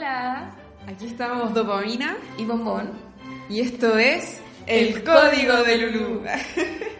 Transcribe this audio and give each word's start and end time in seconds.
Hola, 0.00 0.50
Aquí 0.86 1.06
estamos 1.06 1.54
Dopamina 1.54 2.18
y 2.36 2.44
Bombón. 2.44 2.90
y 3.48 3.60
esto 3.60 3.96
es 3.96 4.42
El, 4.66 4.88
El 4.88 5.02
Código 5.04 5.30
Código 5.30 5.64
de 5.64 5.78
Lulu. 5.78 6.20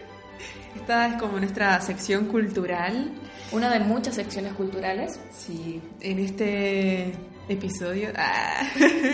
Esta 0.75 1.07
es 1.09 1.21
como 1.21 1.37
nuestra 1.37 1.79
sección 1.79 2.25
cultural. 2.25 3.11
Una 3.51 3.69
de 3.71 3.81
muchas 3.81 4.15
secciones 4.15 4.53
culturales. 4.53 5.19
Sí, 5.31 5.79
en 6.01 6.17
este 6.17 7.13
episodio 7.47 8.09
ah, 8.15 8.67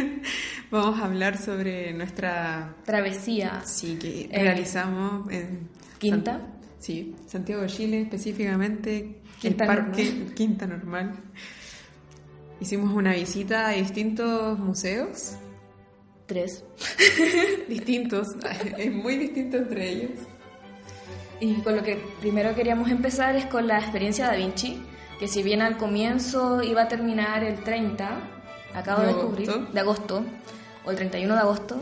vamos 0.71 1.01
a 1.01 1.03
hablar 1.03 1.37
sobre 1.37 1.91
nuestra 1.91 2.73
Travesía 2.85 3.63
sí 3.65 3.97
que 4.01 4.29
Eh, 4.31 4.43
realizamos 4.43 5.29
en 5.29 5.67
Quinta. 5.99 6.31
San- 6.39 6.53
sí, 6.79 7.15
Santiago 7.27 7.63
de 7.63 7.67
Chile 7.67 8.01
específicamente 8.03 9.19
Quinta 9.41 9.65
el 9.65 9.67
parque 9.67 10.05
Normal. 10.05 10.33
Quinta 10.35 10.67
Normal. 10.67 11.19
Hicimos 12.63 12.93
una 12.93 13.11
visita 13.13 13.67
a 13.67 13.71
distintos 13.71 14.57
museos 14.57 15.33
Tres. 16.25 16.63
distintos, 17.67 18.29
es 18.77 18.89
muy 18.89 19.17
distinto 19.17 19.57
entre 19.57 19.89
ellos. 19.89 20.11
Y 21.41 21.55
con 21.55 21.75
lo 21.75 21.83
que 21.83 22.01
primero 22.21 22.55
queríamos 22.55 22.89
empezar 22.89 23.35
es 23.35 23.47
con 23.47 23.67
la 23.67 23.79
experiencia 23.79 24.27
Da 24.27 24.37
Vinci, 24.37 24.81
que 25.19 25.27
si 25.27 25.43
bien 25.43 25.61
al 25.61 25.75
comienzo 25.75 26.63
iba 26.63 26.83
a 26.83 26.87
terminar 26.87 27.43
el 27.43 27.61
30, 27.61 28.29
acabo 28.73 29.01
de, 29.01 29.07
De 29.07 29.13
descubrir, 29.13 29.49
agosto. 29.49 29.73
de 29.73 29.79
agosto, 29.81 30.25
o 30.85 30.91
el 30.91 30.95
31 30.95 31.33
de 31.33 31.39
agosto, 31.41 31.81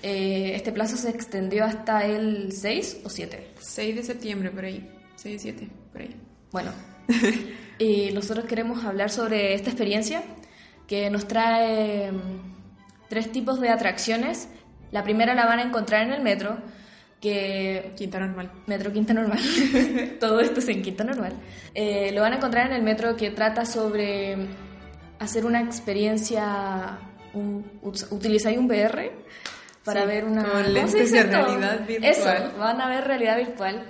eh, 0.00 0.52
este 0.54 0.70
plazo 0.70 0.96
se 0.96 1.10
extendió 1.10 1.64
hasta 1.64 2.06
el 2.06 2.52
6 2.52 2.98
o 3.04 3.10
7. 3.10 3.48
6 3.58 3.96
de 3.96 4.02
septiembre 4.04 4.52
por 4.52 4.64
ahí, 4.64 4.88
6 5.16 5.42
7 5.42 5.68
por 5.92 6.02
ahí. 6.02 6.14
Bueno, 6.52 6.70
y 7.78 8.10
nosotros 8.12 8.46
queremos 8.46 8.84
hablar 8.84 9.10
sobre 9.10 9.54
esta 9.54 9.70
experiencia 9.70 10.22
que 10.86 11.08
nos 11.10 11.26
trae 11.28 12.10
mm, 12.12 12.18
tres 13.08 13.30
tipos 13.32 13.60
de 13.60 13.68
atracciones. 13.70 14.48
La 14.90 15.04
primera 15.04 15.34
la 15.34 15.46
van 15.46 15.58
a 15.60 15.62
encontrar 15.62 16.02
en 16.02 16.12
el 16.12 16.20
metro, 16.22 16.58
que 17.20 17.92
Quinta 17.96 18.18
Normal. 18.18 18.50
Metro 18.66 18.92
Quinta 18.92 19.14
Normal. 19.14 19.38
Todo 20.20 20.40
esto 20.40 20.60
es 20.60 20.68
en 20.68 20.82
Quinta 20.82 21.04
Normal. 21.04 21.32
Eh, 21.74 22.10
lo 22.12 22.22
van 22.22 22.32
a 22.32 22.36
encontrar 22.36 22.66
en 22.66 22.72
el 22.72 22.82
metro 22.82 23.16
que 23.16 23.30
trata 23.30 23.64
sobre 23.64 24.36
hacer 25.18 25.44
una 25.46 25.60
experiencia. 25.60 26.98
Un, 27.32 27.64
ut- 27.84 28.10
utilizáis 28.10 28.58
un 28.58 28.66
VR 28.66 29.12
para 29.84 30.00
Sí, 30.02 30.06
ver 30.08 30.24
una. 30.24 30.42
con 30.42 30.50
¿cómo 30.52 30.64
se 30.64 30.70
lentes 30.72 31.12
de 31.12 31.22
realidad 31.22 31.86
virtual. 31.86 32.10
Eso, 32.10 32.58
van 32.58 32.80
a 32.80 32.88
ver 32.88 33.04
realidad 33.06 33.36
virtual. 33.36 33.84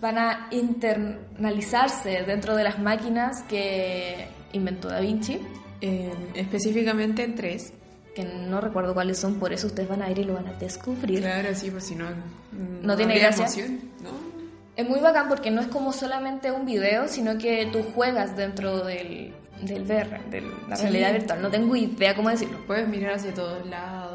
Van 0.00 0.18
a 0.18 0.48
internalizarse 0.50 2.22
dentro 2.26 2.54
de 2.56 2.64
las 2.64 2.78
máquinas 2.78 3.42
que 3.44 4.28
inventó 4.52 4.88
Da 4.88 5.00
Vinci, 5.00 5.40
Eh, 5.80 6.10
específicamente 6.34 7.22
en 7.24 7.34
tres. 7.34 7.72
que 8.14 8.24
no 8.24 8.62
recuerdo 8.62 8.94
cuáles 8.94 9.18
son, 9.18 9.34
por 9.38 9.52
eso 9.52 9.66
ustedes 9.66 9.90
van 9.90 10.00
a 10.00 10.10
ir 10.10 10.18
y 10.20 10.24
lo 10.24 10.32
van 10.34 10.46
a 10.46 10.52
descubrir. 10.54 11.20
Claro, 11.20 11.48
sí, 11.54 11.70
pues 11.70 11.84
si 11.84 11.94
no. 11.94 12.06
mm, 12.06 12.80
No 12.86 12.96
tiene 12.96 13.18
gracia. 13.18 13.44
emoción, 13.44 13.78
¿no? 14.02 14.08
Es 14.74 14.88
muy 14.88 15.00
bacán 15.00 15.28
porque 15.28 15.50
no 15.50 15.60
es 15.60 15.66
como 15.66 15.92
solamente 15.92 16.50
un 16.50 16.64
video, 16.64 17.08
sino 17.08 17.36
que 17.36 17.68
tú 17.70 17.82
juegas 17.94 18.34
dentro 18.34 18.84
del, 18.86 19.34
del 19.60 19.82
VR, 19.82 20.18
de 20.30 20.40
la 20.66 20.76
Sí. 20.76 20.82
realidad 20.84 21.12
virtual. 21.12 21.42
No 21.42 21.50
tengo 21.50 21.76
idea 21.76 22.14
cómo 22.16 22.30
decirlo. 22.30 22.56
Puedes 22.66 22.88
mirar 22.88 23.16
hacia 23.16 23.34
todos 23.34 23.66
lados. 23.66 24.05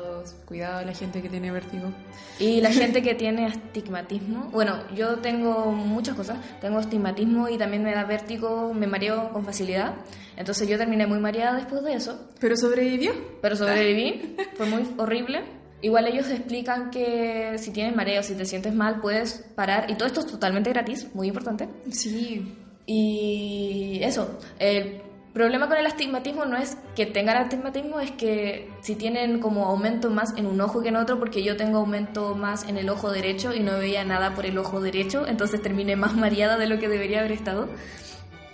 Cuidado 0.46 0.80
a 0.80 0.84
la 0.84 0.94
gente 0.94 1.22
que 1.22 1.30
tiene 1.30 1.52
vértigo. 1.52 1.92
Y 2.40 2.62
la 2.62 2.72
gente 2.72 3.02
que 3.02 3.16
tiene 3.16 3.46
astigmatismo, 3.46 4.50
bueno, 4.52 4.78
yo 4.96 5.18
tengo 5.18 5.72
muchas 5.72 6.16
cosas. 6.16 6.38
Tengo 6.60 6.80
astigmatismo 6.80 7.50
y 7.50 7.58
también 7.58 7.84
me 7.84 7.94
da 7.94 8.04
vértigo, 8.04 8.74
me 8.74 8.88
mareo 8.88 9.32
con 9.32 9.46
facilidad. 9.46 9.96
Entonces 10.38 10.68
yo 10.68 10.78
terminé 10.78 11.08
muy 11.08 11.20
mareada 11.20 11.58
después 11.58 11.84
de 11.84 11.94
eso. 11.94 12.30
Pero 12.40 12.56
sobrevivió. 12.56 13.14
Pero 13.42 13.56
sobreviví, 13.56 14.36
fue 14.56 14.66
muy 14.66 14.86
horrible. 14.98 15.42
Igual 15.82 16.08
ellos 16.08 16.30
explican 16.30 16.92
que 16.92 17.58
si 17.58 17.72
tienes 17.72 17.96
mareo, 17.96 18.22
si 18.22 18.36
te 18.36 18.46
sientes 18.46 18.74
mal, 18.74 19.02
puedes 19.02 19.46
parar. 19.56 19.90
Y 19.90 19.96
todo 19.96 20.08
esto 20.08 20.20
es 20.22 20.28
totalmente 20.28 20.70
gratis, 20.70 21.08
muy 21.14 21.28
importante. 21.28 21.68
Sí. 21.90 22.56
Y 22.86 24.00
eso, 24.04 24.40
el 24.60 25.02
problema 25.34 25.68
con 25.68 25.78
el 25.78 25.86
astigmatismo 25.86 26.46
no 26.46 26.58
es 26.58 26.78
que 26.96 27.06
tengan 27.06 27.38
astigmatismo, 27.38 28.00
es 28.00 28.12
que 28.12 28.69
si 28.81 28.96
tienen 28.96 29.40
como 29.40 29.66
aumento 29.66 30.09
más 30.09 30.36
en 30.38 30.46
un 30.46 30.59
ojo 30.62 30.81
que 30.81 30.90
en 30.90 30.97
otro, 30.97 31.19
porque 31.19 31.44
yo 31.44 31.56
tengo 31.56 31.80
aumento 31.80 32.36
más 32.36 32.68
en 32.68 32.78
el 32.78 32.90
ojo 32.90 33.12
derecho 33.12 33.53
y 33.53 33.62
no 33.62 33.78
veía 33.78 34.03
nada 34.03 34.34
por 34.34 34.46
el 34.46 34.58
ojo 34.58 34.81
derecho, 34.81 35.28
entonces 35.28 35.62
terminé 35.62 35.96
más 35.96 36.16
mareada 36.16 36.58
de 36.58 36.68
lo 36.68 36.80
que 36.80 36.90
debería 36.90 37.19
haber 37.19 37.31
estado. 37.34 37.69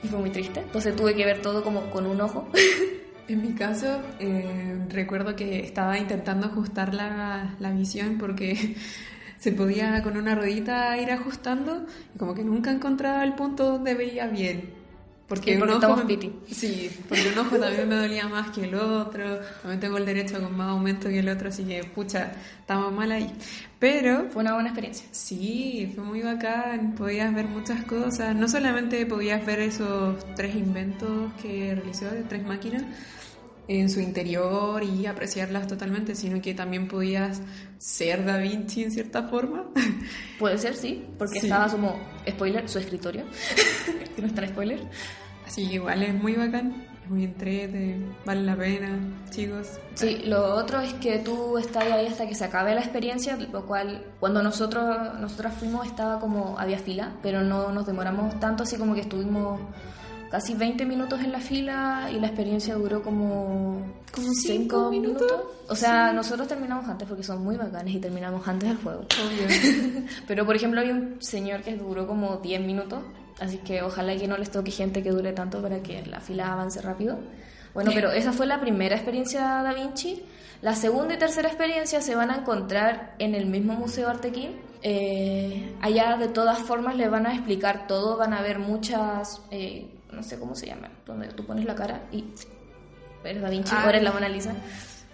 Y 0.03 0.07
fue 0.07 0.19
muy 0.19 0.29
triste, 0.29 0.59
entonces 0.61 0.95
tuve 0.95 1.15
que 1.15 1.25
ver 1.25 1.41
todo 1.41 1.63
como 1.63 1.89
con 1.89 2.05
un 2.05 2.21
ojo. 2.21 2.47
En 3.29 3.41
mi 3.41 3.51
caso, 3.51 4.01
eh, 4.21 4.85
recuerdo 4.87 5.35
que 5.35 5.59
estaba 5.59 5.97
intentando 5.97 6.47
ajustar 6.47 6.93
la, 6.93 7.57
la 7.59 7.71
visión 7.71 8.17
porque 8.17 8.77
se 9.37 9.51
podía 9.51 10.01
con 10.01 10.15
una 10.15 10.33
ruedita 10.33 10.97
ir 10.97 11.11
ajustando 11.11 11.85
y 12.15 12.17
como 12.17 12.33
que 12.33 12.45
nunca 12.45 12.71
encontraba 12.71 13.25
el 13.25 13.33
punto 13.33 13.65
donde 13.65 13.95
veía 13.95 14.27
bien. 14.27 14.76
Porque, 15.27 15.53
Sí, 15.53 15.57
porque 15.57 15.75
un 15.75 15.83
ojo, 15.83 16.07
piti. 16.07 16.31
Sí, 16.49 16.89
porque 17.09 17.29
un 17.29 17.37
ojo 17.37 17.59
también 17.59 17.87
me 17.89 17.95
dolía 17.95 18.27
más 18.29 18.49
que 18.51 18.63
el 18.63 18.75
otro, 18.75 19.39
también 19.61 19.79
tengo 19.81 19.97
el 19.97 20.05
derecho 20.05 20.41
con 20.41 20.55
más 20.55 20.69
aumento 20.69 21.09
que 21.09 21.19
el 21.19 21.29
otro, 21.29 21.49
así 21.49 21.65
que 21.65 21.83
pucha, 21.83 22.31
estamos 22.61 22.93
mal 22.93 23.11
ahí. 23.11 23.33
Pero 23.79 24.29
Fue 24.31 24.41
una 24.41 24.53
buena 24.53 24.69
experiencia. 24.69 25.07
Sí, 25.11 25.91
fue 25.95 26.03
muy 26.03 26.21
bacán, 26.21 26.95
podías 26.95 27.33
ver 27.33 27.47
muchas 27.47 27.83
cosas, 27.85 28.35
no 28.35 28.47
solamente 28.47 29.05
podías 29.05 29.45
ver 29.45 29.59
esos 29.59 30.15
tres 30.35 30.55
inventos 30.55 31.33
que 31.41 31.75
realizó, 31.75 32.05
de 32.09 32.23
tres 32.23 32.43
máquinas, 32.45 32.83
en 33.69 33.89
su 33.89 33.99
interior 33.99 34.81
y 34.83 35.05
apreciarlas 35.07 35.67
totalmente, 35.67 36.15
sino 36.15 36.41
que 36.41 36.53
también 36.53 36.87
podías 36.87 37.41
ser 37.77 38.23
Da 38.25 38.37
Vinci 38.37 38.83
en 38.83 38.91
cierta 38.91 39.23
forma. 39.23 39.65
Puede 40.39 40.57
ser, 40.57 40.75
sí, 40.75 41.05
porque 41.17 41.39
Sí. 41.41 41.47
estaba 41.47 41.67
como, 41.69 41.99
spoiler, 42.29 42.67
su 42.69 42.79
escritorio, 42.79 43.25
que 44.15 44.21
no 44.21 44.27
es 44.27 44.35
tan 44.35 44.47
spoiler. 44.47 44.79
Así 45.45 45.67
que 45.67 45.75
igual 45.75 46.03
es 46.03 46.13
muy 46.13 46.33
bacán, 46.33 46.85
es 47.03 47.09
muy 47.09 47.23
entrete, 47.23 47.97
vale 48.25 48.41
la 48.43 48.55
pena, 48.55 48.99
chicos. 49.29 49.67
Sí, 49.95 50.21
lo 50.25 50.55
otro 50.55 50.79
es 50.81 50.93
que 50.95 51.19
tú 51.19 51.57
estás 51.57 51.83
ahí 51.85 52.05
hasta 52.07 52.27
que 52.27 52.35
se 52.35 52.43
acabe 52.45 52.73
la 52.75 52.81
experiencia, 52.81 53.37
lo 53.37 53.65
cual 53.65 54.05
cuando 54.19 54.43
nosotros 54.43 54.85
nosotras 55.19 55.53
fuimos 55.55 55.85
estaba 55.87 56.19
como 56.19 56.59
había 56.59 56.79
fila, 56.79 57.13
pero 57.23 57.41
no 57.43 57.71
nos 57.71 57.85
demoramos 57.87 58.37
tanto, 58.39 58.63
así 58.63 58.75
como 58.77 58.93
que 58.93 59.01
estuvimos 59.01 59.59
casi 60.29 60.53
20 60.53 60.85
minutos 60.85 61.21
en 61.21 61.31
la 61.31 61.39
fila 61.39 62.09
y 62.11 62.19
la 62.19 62.27
experiencia 62.27 62.75
duró 62.75 63.01
como 63.01 63.81
¿Como 64.11 64.33
cinco 64.33 64.33
cinco 64.33 64.89
minutos? 64.89 65.31
O 65.67 65.75
sea, 65.75 66.11
nosotros 66.13 66.47
terminamos 66.47 66.87
antes 66.87 67.07
porque 67.07 67.23
son 67.23 67.43
muy 67.43 67.55
bacanes 67.55 67.93
y 67.93 67.99
terminamos 67.99 68.47
antes 68.47 68.69
del 68.69 68.77
juego. 68.77 69.01
Obvio. 69.01 70.03
Pero 70.27 70.45
por 70.45 70.55
ejemplo 70.55 70.81
hay 70.81 70.91
un 70.91 71.21
señor 71.21 71.61
que 71.61 71.75
duró 71.75 72.07
como 72.07 72.37
10 72.37 72.61
minutos, 72.61 73.03
así 73.39 73.57
que 73.57 73.81
ojalá 73.81 74.15
que 74.15 74.27
no 74.27 74.37
les 74.37 74.51
toque 74.51 74.71
gente 74.71 75.03
que 75.03 75.11
dure 75.11 75.33
tanto 75.33 75.61
para 75.61 75.81
que 75.81 76.05
la 76.05 76.19
fila 76.19 76.53
avance 76.53 76.81
rápido. 76.81 77.19
Bueno, 77.73 77.91
pero 77.93 78.11
esa 78.11 78.33
fue 78.33 78.47
la 78.47 78.59
primera 78.59 78.95
experiencia 78.95 79.61
Da 79.61 79.71
Vinci. 79.71 80.23
La 80.63 80.73
segunda 80.73 81.13
y 81.13 81.17
tercera 81.19 81.47
experiencia 81.47 82.01
se 82.01 82.15
van 82.15 82.31
a 82.31 82.37
encontrar 82.37 83.13
en 83.19 83.35
el 83.35 83.45
mismo 83.45 83.73
Museo 83.73 84.09
Artequín. 84.09 84.55
Eh, 84.81 85.75
allá 85.81 86.17
de 86.17 86.27
todas 86.27 86.57
formas 86.59 86.95
les 86.95 87.11
van 87.11 87.27
a 87.27 87.33
explicar 87.33 87.85
todo, 87.87 88.17
van 88.17 88.33
a 88.33 88.41
ver 88.41 88.57
muchas, 88.57 89.41
eh, 89.51 89.87
no 90.11 90.23
sé 90.23 90.39
cómo 90.39 90.55
se 90.55 90.67
llaman, 90.67 90.91
donde 91.05 91.27
tú 91.29 91.45
pones 91.45 91.65
la 91.65 91.75
cara 91.75 92.01
y 92.11 92.25
eres 93.23 93.41
Da 93.41 93.49
Vinci 93.49 93.73
Ah. 93.75 93.91
la 94.01 94.11
Mona 94.11 94.29
Lisa. 94.29 94.53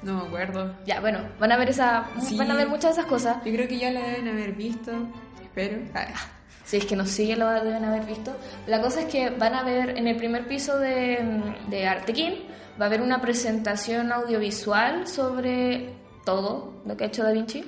No 0.03 0.15
me 0.21 0.27
acuerdo. 0.27 0.75
Ya, 0.85 0.99
bueno, 0.99 1.19
van 1.39 1.51
a 1.51 1.57
ver 1.57 1.69
esa, 1.69 2.05
Sí. 2.21 2.35
van 2.37 2.51
a 2.51 2.55
ver 2.55 2.67
muchas 2.67 2.95
de 2.95 3.01
esas 3.01 3.05
cosas. 3.05 3.37
Yo 3.45 3.51
creo 3.53 3.67
que 3.67 3.77
ya 3.79 3.89
la 3.91 4.01
deben 4.01 4.27
haber 4.27 4.51
visto, 4.53 4.91
espero. 5.41 5.79
Ah, 5.95 6.07
Si 6.65 6.77
es 6.77 6.85
que 6.85 6.95
nos 6.95 7.09
siguen, 7.09 7.39
lo 7.39 7.49
deben 7.49 7.83
haber 7.83 8.05
visto. 8.05 8.35
La 8.67 8.81
cosa 8.81 9.01
es 9.01 9.05
que 9.07 9.29
van 9.31 9.53
a 9.53 9.63
ver 9.63 9.97
en 9.97 10.07
el 10.07 10.15
primer 10.15 10.47
piso 10.47 10.77
de, 10.79 11.19
de 11.69 11.87
Artequín, 11.87 12.35
va 12.79 12.85
a 12.85 12.87
haber 12.87 13.01
una 13.01 13.21
presentación 13.21 14.11
audiovisual 14.11 15.05
sobre 15.07 15.93
todo 16.25 16.81
lo 16.85 16.95
que 16.95 17.03
ha 17.03 17.07
hecho 17.07 17.23
Da 17.23 17.31
Vinci. 17.31 17.63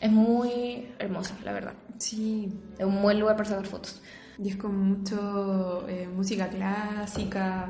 Es 0.00 0.10
muy 0.12 0.88
hermosa, 1.00 1.34
la 1.44 1.52
verdad. 1.52 1.72
Sí, 1.98 2.48
Es 2.78 2.84
un 2.86 3.02
buen 3.02 3.18
lugar 3.18 3.36
para 3.36 3.48
sacar 3.48 3.66
fotos. 3.66 4.00
Y 4.38 4.50
es 4.50 4.56
con 4.56 4.76
mucho 4.76 5.86
eh, 5.88 6.06
música 6.06 6.48
clásica 6.48 7.68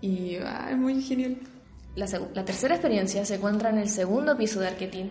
y 0.00 0.36
ah, 0.36 0.68
es 0.70 0.76
muy 0.76 1.00
genial. 1.02 1.38
La, 1.96 2.06
la 2.34 2.44
tercera 2.44 2.74
experiencia 2.74 3.24
se 3.24 3.36
encuentra 3.36 3.70
en 3.70 3.78
el 3.78 3.88
segundo 3.88 4.36
piso 4.36 4.60
de 4.60 4.68
Arquetín, 4.68 5.10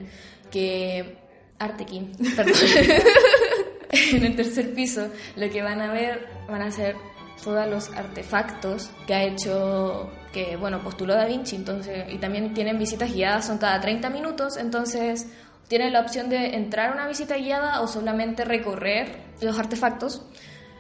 que... 0.52 1.18
Artequín, 1.60 2.12
perdón. 2.36 2.54
en 4.14 4.24
el 4.24 4.36
tercer 4.36 4.74
piso 4.74 5.08
lo 5.36 5.50
que 5.50 5.62
van 5.62 5.82
a 5.82 5.92
ver 5.92 6.28
van 6.48 6.62
a 6.62 6.72
ser 6.72 6.96
todos 7.44 7.68
los 7.68 7.90
artefactos 7.92 8.90
que 9.06 9.14
ha 9.14 9.24
hecho, 9.24 10.10
que 10.34 10.56
bueno, 10.58 10.84
postuló 10.84 11.14
Da 11.14 11.26
Vinci, 11.26 11.56
entonces, 11.56 12.06
y 12.12 12.18
también 12.18 12.54
tienen 12.54 12.80
visitas 12.80 13.14
guiadas, 13.14 13.46
son 13.46 13.58
cada 13.58 13.80
30 13.80 14.10
minutos, 14.10 14.58
entonces 14.58 15.28
tienen 15.68 15.94
la 15.94 16.02
opción 16.02 16.30
de 16.30 16.56
entrar 16.56 16.90
a 16.90 16.94
una 16.94 17.08
visita 17.08 17.38
guiada 17.38 17.82
o 17.82 17.88
solamente 17.88 18.44
recorrer 18.44 19.20
los 19.42 19.58
artefactos. 19.58 20.24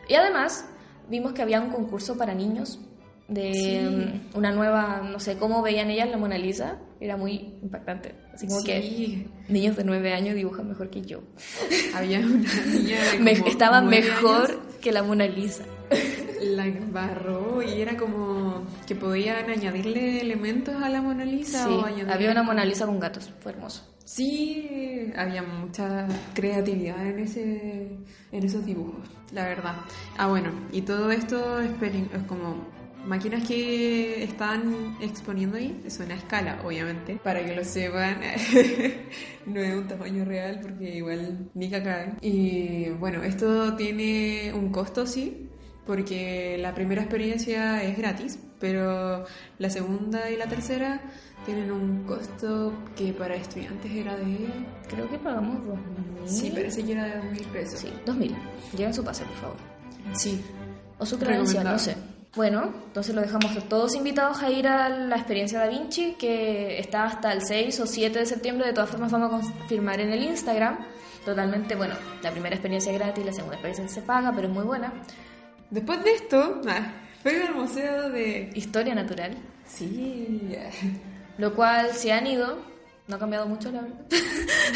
Y 0.07 0.13
además 0.15 0.65
vimos 1.09 1.33
que 1.33 1.41
había 1.41 1.61
un 1.61 1.69
concurso 1.69 2.17
para 2.17 2.33
niños 2.33 2.79
de 3.27 3.51
Sí. 3.53 3.79
mm, 3.81 4.37
una 4.37 4.51
nueva, 4.51 5.01
no 5.11 5.19
sé, 5.19 5.37
cómo 5.37 5.61
veían 5.61 5.89
ellas 5.89 6.09
la 6.09 6.17
Mona 6.17 6.37
Lisa. 6.37 6.77
Era 6.99 7.17
muy 7.17 7.53
impactante. 7.61 8.15
Así 8.33 8.47
como 8.47 8.63
que 8.63 9.27
niños 9.49 9.75
de 9.75 9.83
nueve 9.83 10.13
años 10.13 10.35
dibujan 10.35 10.67
mejor 10.69 10.89
que 10.89 11.01
yo. 11.01 11.21
había 11.93 12.19
una 12.19 12.49
niña 12.65 12.97
de 13.11 13.19
Me- 13.19 13.37
como 13.37 13.51
estaba 13.51 13.81
mejor 13.81 14.49
años, 14.51 14.61
que 14.81 14.91
la 14.91 15.03
Mona 15.03 15.27
Lisa. 15.27 15.63
la 16.41 16.65
embarró 16.67 17.61
y 17.61 17.81
era 17.81 17.97
como 17.97 18.65
que 18.87 18.95
podían 18.95 19.49
añadirle 19.49 20.21
elementos 20.21 20.75
a 20.81 20.89
la 20.89 21.01
Mona 21.01 21.25
Lisa 21.25 21.65
Sí, 21.65 21.71
o 21.73 22.11
había 22.11 22.31
una 22.31 22.43
Mona 22.43 22.63
Lisa 22.65 22.85
con 22.85 22.99
gatos. 22.99 23.29
Fue 23.41 23.51
hermoso. 23.51 23.83
Sí, 24.07 25.11
había 25.17 25.43
mucha 25.43 26.07
creatividad 26.33 27.05
en 27.05 27.19
ese 27.19 27.89
en 28.31 28.43
esos 28.45 28.65
dibujos, 28.65 29.05
la 29.33 29.45
verdad. 29.45 29.75
Ah, 30.17 30.27
bueno, 30.27 30.49
y 30.71 30.81
todo 30.83 31.11
esto 31.11 31.59
es, 31.59 31.71
es 31.81 32.23
como 32.25 32.65
máquinas 33.05 33.45
que 33.45 34.23
están 34.23 34.95
exponiendo 35.01 35.57
ahí, 35.57 35.81
es 35.85 35.99
una 35.99 36.15
escala, 36.15 36.61
obviamente, 36.63 37.17
para 37.21 37.45
que 37.45 37.53
lo 37.53 37.65
sepan. 37.65 38.21
no 39.45 39.59
es 39.59 39.75
un 39.75 39.87
tamaño 39.89 40.23
real 40.23 40.61
porque 40.61 40.95
igual 40.95 41.49
ni 41.53 41.69
caca. 41.69 42.15
Y 42.21 42.87
bueno, 42.91 43.23
esto 43.23 43.75
tiene 43.75 44.53
un 44.53 44.71
costo, 44.71 45.05
sí, 45.05 45.49
porque 45.87 46.57
la 46.59 46.75
primera 46.75 47.01
experiencia 47.01 47.81
es 47.81 47.97
gratis, 47.97 48.37
pero 48.59 49.25
la 49.57 49.69
segunda 49.69 50.29
y 50.29 50.35
la 50.35 50.45
tercera 50.45 51.01
tienen 51.45 51.71
un 51.71 52.03
costo 52.03 52.73
que 52.95 53.13
para 53.13 53.35
estudiantes 53.35 53.89
era 53.91 54.17
de... 54.17 54.49
Creo 54.89 55.09
que 55.09 55.17
pagamos 55.17 55.65
dos 55.65 55.77
mil. 55.77 56.29
Sí, 56.29 56.51
parece 56.51 56.83
que 56.83 56.91
era 56.91 57.05
de 57.05 57.15
dos 57.15 57.31
mil 57.31 57.43
pesos. 57.45 57.79
Sí, 57.79 57.93
dos 58.05 58.17
mil. 58.17 58.35
Lleven 58.75 58.93
su 58.93 59.03
pase, 59.03 59.23
por 59.23 59.35
favor. 59.37 59.57
Sí. 60.13 60.43
O 60.99 61.05
su 61.05 61.17
credencial, 61.17 61.63
no 61.63 61.79
sé. 61.79 61.95
Bueno, 62.35 62.73
entonces 62.87 63.15
lo 63.15 63.21
dejamos 63.21 63.55
a 63.55 63.61
todos 63.61 63.95
invitados 63.95 64.43
a 64.43 64.51
ir 64.51 64.67
a 64.67 64.89
la 64.89 65.15
experiencia 65.15 65.59
Da 65.59 65.67
Vinci, 65.67 66.15
que 66.19 66.79
está 66.79 67.05
hasta 67.05 67.31
el 67.31 67.41
6 67.41 67.79
o 67.79 67.87
7 67.87 68.19
de 68.19 68.25
septiembre. 68.25 68.67
De 68.67 68.73
todas 68.73 68.89
formas, 68.89 69.11
vamos 69.11 69.29
a 69.29 69.53
confirmar 69.57 70.01
en 70.01 70.11
el 70.11 70.21
Instagram. 70.21 70.77
Totalmente, 71.25 71.75
bueno, 71.75 71.95
la 72.21 72.31
primera 72.31 72.55
experiencia 72.55 72.91
es 72.91 72.99
gratis, 72.99 73.25
la 73.25 73.33
segunda 73.33 73.55
experiencia 73.55 73.87
se 73.87 74.01
paga, 74.01 74.33
pero 74.35 74.47
es 74.47 74.53
muy 74.53 74.63
buena. 74.63 74.93
Después 75.69 76.03
de 76.03 76.13
esto, 76.13 76.61
ah, 76.67 76.93
fui 77.21 77.35
al 77.35 77.53
museo 77.55 78.09
de... 78.09 78.49
Historia 78.55 78.95
natural, 78.95 79.37
Sí. 79.65 80.55
lo 81.37 81.53
cual, 81.53 81.91
si 81.93 82.09
han 82.09 82.25
ido, 82.25 82.57
no 83.07 83.15
ha 83.15 83.19
cambiado 83.19 83.45
mucho, 83.47 83.71
la 83.71 83.81
verdad. 83.81 83.99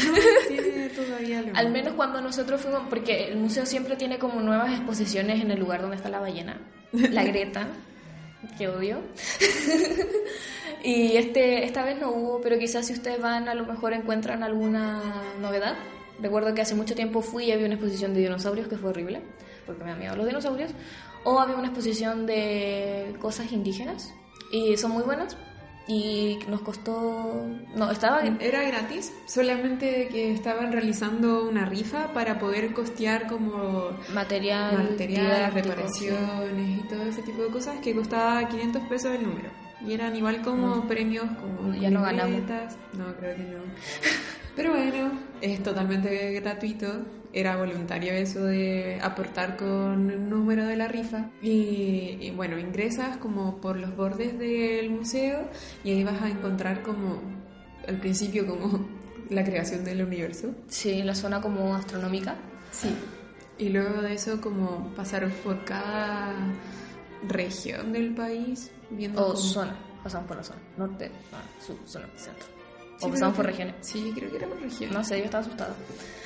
No, 0.06 0.14
tiene 0.48 0.88
todavía 0.90 1.42
lo 1.46 1.56
Al 1.56 1.70
menos 1.70 1.94
cuando 1.94 2.20
nosotros 2.20 2.60
fuimos, 2.60 2.82
porque 2.88 3.28
el 3.28 3.36
museo 3.36 3.64
siempre 3.66 3.96
tiene 3.96 4.18
como 4.18 4.40
nuevas 4.40 4.72
exposiciones 4.72 5.40
en 5.42 5.50
el 5.50 5.60
lugar 5.60 5.80
donde 5.80 5.96
está 5.96 6.08
la 6.08 6.20
ballena, 6.20 6.60
la 6.92 7.24
Greta, 7.24 7.68
que 8.58 8.68
odio. 8.68 9.00
y 10.84 11.16
este, 11.16 11.64
esta 11.64 11.84
vez 11.84 11.98
no 12.00 12.10
hubo, 12.10 12.40
pero 12.40 12.58
quizás 12.58 12.86
si 12.86 12.92
ustedes 12.92 13.20
van 13.20 13.48
a 13.48 13.54
lo 13.54 13.64
mejor 13.66 13.92
encuentran 13.92 14.42
alguna 14.42 15.00
novedad. 15.40 15.76
Recuerdo 16.20 16.54
que 16.54 16.60
hace 16.60 16.74
mucho 16.74 16.94
tiempo 16.94 17.20
fui 17.20 17.46
y 17.46 17.52
había 17.52 17.66
una 17.66 17.74
exposición 17.74 18.14
de 18.14 18.20
dinosaurios 18.20 18.68
que 18.68 18.76
fue 18.76 18.90
horrible, 18.90 19.22
porque 19.66 19.84
me 19.84 19.90
da 19.90 19.96
miedo 19.96 20.16
los 20.16 20.26
dinosaurios. 20.26 20.72
O 21.24 21.38
había 21.38 21.56
una 21.56 21.68
exposición 21.68 22.26
de 22.26 23.14
cosas 23.20 23.52
indígenas 23.52 24.12
y 24.52 24.76
son 24.76 24.92
muy 24.92 25.02
buenas. 25.02 25.36
Y 25.88 26.38
nos 26.48 26.60
costó... 26.60 27.44
No, 27.74 27.90
estaba... 27.90 28.22
Era 28.40 28.62
gratis, 28.62 29.12
solamente 29.26 30.08
que 30.08 30.32
estaban 30.32 30.70
realizando 30.70 31.48
una 31.48 31.64
rifa 31.64 32.12
para 32.12 32.38
poder 32.38 32.72
costear 32.72 33.26
como 33.26 33.90
Material, 34.14 34.90
material, 34.90 35.52
reparaciones 35.52 36.78
y 36.78 36.88
todo 36.88 37.02
ese 37.02 37.22
tipo 37.22 37.42
de 37.42 37.48
cosas 37.48 37.80
que 37.80 37.94
costaba 37.94 38.48
500 38.48 38.82
pesos 38.82 39.12
el 39.12 39.24
número. 39.24 39.50
Y 39.84 39.92
eran 39.94 40.14
igual 40.14 40.42
como 40.42 40.86
premios, 40.86 41.26
como 41.40 41.74
Ya 41.74 41.90
no 41.90 42.02
ganamos. 42.02 42.42
No, 42.96 43.16
creo 43.16 43.36
que 43.36 43.42
no. 43.42 43.62
Pero 44.54 44.70
bueno, 44.70 45.18
es 45.40 45.62
totalmente 45.62 46.40
gratuito. 46.40 46.86
Era 47.34 47.56
voluntario 47.56 48.12
eso 48.12 48.44
de 48.44 48.98
aportar 49.02 49.56
con 49.56 50.10
el 50.10 50.28
número 50.28 50.66
de 50.66 50.76
la 50.76 50.86
rifa. 50.88 51.30
Y, 51.40 52.18
y 52.20 52.30
bueno, 52.36 52.58
ingresas 52.58 53.16
como 53.16 53.56
por 53.60 53.76
los 53.78 53.96
bordes 53.96 54.38
del 54.38 54.90
museo 54.90 55.48
y 55.82 55.92
ahí 55.92 56.04
vas 56.04 56.20
a 56.20 56.28
encontrar 56.28 56.82
como, 56.82 57.20
al 57.88 57.96
principio, 57.98 58.46
como 58.46 58.86
la 59.30 59.44
creación 59.44 59.82
del 59.84 60.02
universo. 60.04 60.54
Sí, 60.68 61.02
la 61.02 61.14
zona 61.14 61.40
como 61.40 61.74
astronómica. 61.74 62.36
Sí. 62.70 62.94
Y 63.58 63.70
luego 63.70 64.02
de 64.02 64.14
eso, 64.14 64.40
como 64.40 64.92
pasaron 64.94 65.30
por 65.44 65.64
cada 65.64 66.34
región 67.28 67.92
del 67.92 68.14
país, 68.14 68.70
viendo 68.90 69.22
O 69.22 69.26
como- 69.28 69.36
zona. 69.38 69.76
Pasamos 70.02 70.26
por 70.26 70.36
la 70.36 70.42
zona. 70.42 70.60
Norte, 70.76 71.10
sur, 71.64 71.76
zona, 71.86 72.08
centro. 72.16 72.44
Sí, 73.02 73.08
o 73.08 73.10
pasamos 73.10 73.36
por 73.36 73.46
regiones. 73.46 73.74
Sí, 73.80 74.12
creo 74.14 74.30
que 74.30 74.36
era 74.36 74.46
por 74.46 74.60
región. 74.60 74.92
No 74.92 75.04
sé, 75.04 75.18
yo 75.18 75.24
estaba 75.24 75.42
asustada. 75.44 75.74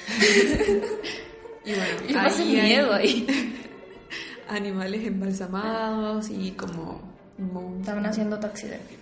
Y 1.64 1.70
bueno, 1.74 1.98
Y 2.08 2.14
hay 2.14 2.62
miedo 2.62 2.92
ahí. 2.94 3.26
Animales 4.48 5.04
embalsamados 5.04 6.30
y 6.30 6.52
como... 6.52 7.00
Estaban 7.80 8.06
haciendo 8.06 8.38
taxidermia. 8.38 8.96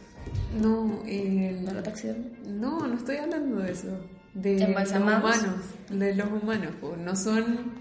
No, 0.59 1.03
el- 1.07 1.63
¿No 1.65 1.71
era 1.73 1.83
taxidermia? 1.83 2.31
no, 2.47 2.87
no 2.87 2.95
estoy 2.97 3.17
hablando 3.19 3.57
de 3.59 3.73
eso. 3.73 3.89
De 4.33 4.55
los 4.59 4.63
¿Embalsamados? 4.69 5.37
humanos. 5.37 5.61
De 5.91 6.15
los 6.15 6.27
humanos, 6.43 6.71
po. 6.81 6.97
no 6.97 7.15
son 7.15 7.73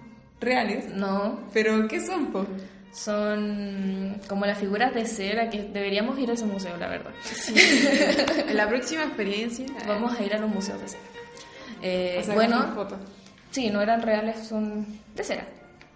reales. 0.42 0.94
No, 0.94 1.40
Pero, 1.54 1.88
¿qué 1.88 2.06
son, 2.06 2.28
po? 2.34 2.46
Son 2.94 4.22
como 4.28 4.46
las 4.46 4.58
figuras 4.60 4.94
de 4.94 5.06
cera 5.06 5.50
que 5.50 5.64
deberíamos 5.64 6.18
ir 6.20 6.30
a 6.30 6.34
ese 6.34 6.46
museo, 6.46 6.78
la 6.78 6.88
verdad. 6.88 7.12
En 8.48 8.56
la 8.56 8.68
próxima 8.70 9.04
experiencia... 9.04 9.66
Vamos 9.88 10.18
a 10.18 10.24
ir 10.24 10.34
a 10.34 10.40
los 10.40 10.50
museos 10.50 10.80
de 10.80 10.88
cera. 10.88 11.04
Eh, 11.82 12.24
bueno, 12.34 12.72
foto. 12.76 12.98
sí, 13.52 13.70
no 13.70 13.82
eran 13.82 14.02
reales, 14.02 14.48
son 14.48 14.86
de 15.16 15.24
cera. 15.24 15.48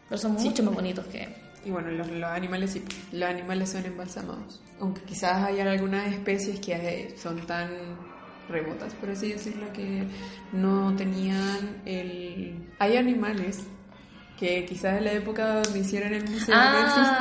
Pero 0.09 0.17
son 0.19 0.33
mucho 0.33 0.63
más 0.63 0.73
bonitos 0.73 1.05
que... 1.05 1.29
Y 1.63 1.69
bueno, 1.69 1.91
los, 1.91 2.09
los 2.09 2.29
animales 2.29 2.71
sí, 2.71 2.83
los 3.11 3.29
animales 3.29 3.69
son 3.69 3.85
embalsamados. 3.85 4.61
Aunque 4.79 5.01
quizás 5.01 5.43
haya 5.43 5.69
algunas 5.69 6.11
especies 6.11 6.59
que 6.59 6.73
eh, 6.73 7.15
son 7.17 7.45
tan 7.45 7.69
remotas, 8.49 8.93
por 8.95 9.09
así 9.09 9.33
decirlo, 9.33 9.71
que 9.71 10.03
no 10.51 10.95
tenían 10.95 11.81
el... 11.85 12.69
Hay 12.79 12.97
animales 12.97 13.67
que 14.37 14.65
quizás 14.65 14.97
en 14.97 15.05
la 15.05 15.11
época 15.13 15.61
donde 15.61 15.79
hicieron 15.79 16.13
el 16.13 16.29
museo 16.29 16.53
Ah. 16.55 16.71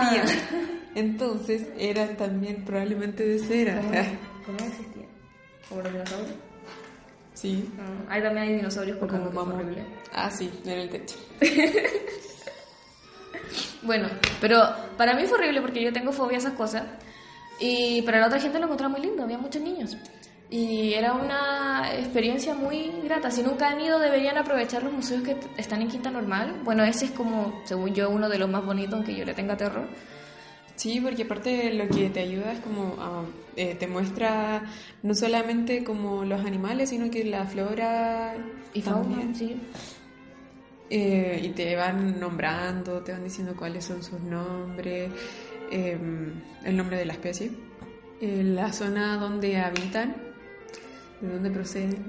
no 0.08 0.16
existían. 0.20 0.48
Entonces 0.94 1.68
eran 1.78 2.16
también 2.16 2.64
probablemente 2.64 3.26
de 3.26 3.38
cera. 3.38 3.80
¿Cómo 4.44 4.58
existían? 4.66 5.06
¿Como 5.68 5.82
los 5.82 5.92
dinosaurios? 5.92 6.36
Sí. 7.34 7.69
Ah, 7.79 8.12
ahí 8.14 8.22
también 8.22 8.46
hay 8.48 8.55
dinosaurios 8.56 8.96
porque 8.98 9.19
como 9.19 9.41
horrible. 9.43 9.84
Ah, 10.12 10.31
sí, 10.31 10.50
en 10.64 10.70
el 10.72 10.88
techo. 10.91 11.17
Bueno, 13.82 14.08
pero 14.41 14.62
para 14.96 15.14
mí 15.14 15.24
fue 15.26 15.38
horrible 15.38 15.60
porque 15.60 15.82
yo 15.82 15.93
tengo 15.93 16.10
fobia 16.12 16.36
a 16.38 16.41
esas 16.41 16.55
cosas. 16.55 16.82
Y 17.60 18.02
para 18.02 18.19
la 18.20 18.26
otra 18.26 18.41
gente 18.41 18.58
lo 18.58 18.64
encontraba 18.64 18.93
muy 18.93 19.00
lindo, 19.06 19.22
había 19.22 19.38
muchos 19.38 19.62
niños. 19.62 19.96
Y 20.48 20.94
era 20.94 21.12
una 21.15 21.91
experiencia 21.98 22.55
muy 22.55 22.93
grata. 23.03 23.31
Si 23.32 23.43
nunca 23.43 23.69
han 23.69 23.81
ido, 23.81 23.98
deberían 23.98 24.38
aprovechar 24.38 24.82
los 24.84 24.93
museos 24.93 25.22
que 25.22 25.36
están 25.56 25.82
en 25.82 25.88
Quinta 25.88 26.10
Normal. 26.10 26.60
Bueno, 26.65 26.84
ese 26.84 27.06
es 27.06 27.10
como, 27.10 27.62
según 27.65 27.94
yo, 27.94 28.10
uno 28.10 28.29
de 28.29 28.38
los 28.38 28.48
más 28.48 28.65
bonitos, 28.65 28.94
aunque 28.94 29.17
yo 29.17 29.24
le 29.24 29.34
tenga 29.34 29.56
terror. 29.56 29.88
Sí, 30.76 31.00
porque 31.00 31.22
aparte 31.24 31.72
lo 31.74 31.88
que 31.88 32.10
te 32.10 32.20
ayuda 32.20 32.53
es 32.53 32.60
como 32.60 32.94
a- 33.00 33.24
eh, 33.56 33.74
te 33.74 33.86
muestra 33.88 34.62
no 35.03 35.15
solamente 35.15 35.82
como 35.82 36.24
los 36.24 36.44
animales, 36.44 36.91
sino 36.91 37.10
que 37.10 37.24
la 37.24 37.46
flora 37.46 38.34
Y 38.74 38.82
fauna, 38.82 39.34
sí. 39.34 39.56
Eh, 40.91 41.41
y 41.43 41.48
te 41.48 41.74
van 41.74 42.20
nombrando, 42.20 43.00
te 43.03 43.10
van 43.12 43.24
diciendo 43.24 43.55
cuáles 43.56 43.84
son 43.84 44.05
sus 44.05 44.20
nombres, 44.20 45.10
eh, 45.72 45.98
el 46.65 46.76
nombre 46.76 46.96
de 46.98 47.06
la 47.06 47.15
especie, 47.15 47.50
eh, 48.20 48.43
la 48.44 48.72
zona 48.72 49.17
donde 49.17 49.56
habitan, 49.56 50.15
de 51.20 51.29
dónde 51.32 51.51
proceden. 51.51 52.05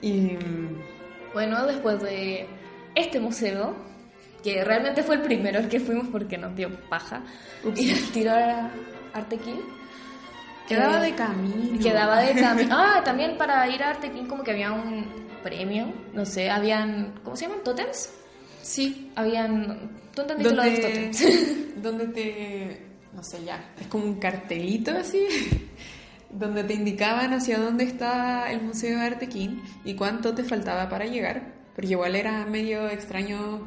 Y 0.00 0.12
mm, 0.12 0.82
Bueno, 1.34 1.66
después 1.66 2.00
de 2.02 2.46
este 2.94 3.20
museo, 3.20 3.74
que 4.42 4.64
realmente 4.64 5.02
fue 5.02 5.16
el 5.16 5.22
primero 5.22 5.58
al 5.58 5.68
que 5.68 5.80
fuimos 5.80 6.08
porque 6.08 6.36
nos 6.38 6.54
dio 6.56 6.68
paja, 6.88 7.22
Ups. 7.64 7.80
ir 7.80 7.94
al 7.94 8.10
tiro 8.12 8.32
a 8.32 8.70
Artequín. 9.14 9.60
quedaba 10.68 10.98
Eh, 11.06 11.10
de 11.10 11.16
camino. 11.16 11.78
Quedaba 11.82 12.20
de 12.20 12.34
camino. 12.40 12.68
Ah, 12.78 13.02
también 13.04 13.36
para 13.38 13.68
ir 13.68 13.82
a 13.82 13.90
Artequín 13.90 14.26
como 14.26 14.42
que 14.42 14.50
había 14.50 14.72
un 14.72 15.06
premio, 15.42 15.92
no 16.14 16.24
sé, 16.24 16.50
habían, 16.50 17.14
¿cómo 17.24 17.36
se 17.36 17.46
llaman? 17.46 17.62
¿Totems? 17.64 18.10
Sí, 18.62 19.10
Habían, 19.16 19.90
¿tú 20.14 20.22
entendiste 20.22 20.54
lo 20.54 20.62
de 20.62 20.70
los 20.70 20.80
totems? 20.80 21.24
donde 21.82 22.06
te, 22.06 22.80
no 23.12 23.22
sé 23.24 23.44
ya, 23.44 23.72
es 23.80 23.86
como 23.88 24.04
un 24.04 24.20
cartelito 24.20 24.92
así, 24.92 25.26
donde 26.32 26.64
te 26.64 26.74
indicaban 26.74 27.32
hacia 27.34 27.58
dónde 27.58 27.84
está 27.84 28.50
el 28.50 28.62
Museo 28.62 28.98
de 28.98 29.06
Artequín 29.06 29.62
y 29.84 29.94
cuánto 29.94 30.34
te 30.34 30.44
faltaba 30.44 30.88
para 30.88 31.04
llegar, 31.06 31.52
porque 31.74 31.90
igual 31.92 32.16
era 32.16 32.44
medio 32.46 32.88
extraño. 32.88 33.66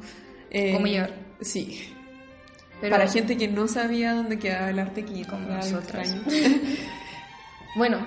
eh, 0.52 0.74
¿Cómo 0.74 0.88
llegar? 0.88 1.14
Sí. 1.42 1.94
Pero- 2.82 2.96
Para 2.98 3.08
gente 3.10 3.38
que 3.38 3.48
no 3.48 3.68
sabía 3.68 4.14
dónde 4.14 4.38
quedaba 4.38 4.70
el 4.70 4.80
Artequín. 4.80 5.24
Como 5.26 5.46
era 5.48 5.60
algo 5.60 5.72
nosotras. 5.78 6.12
extraño. 6.14 6.60
Bueno, 7.76 7.98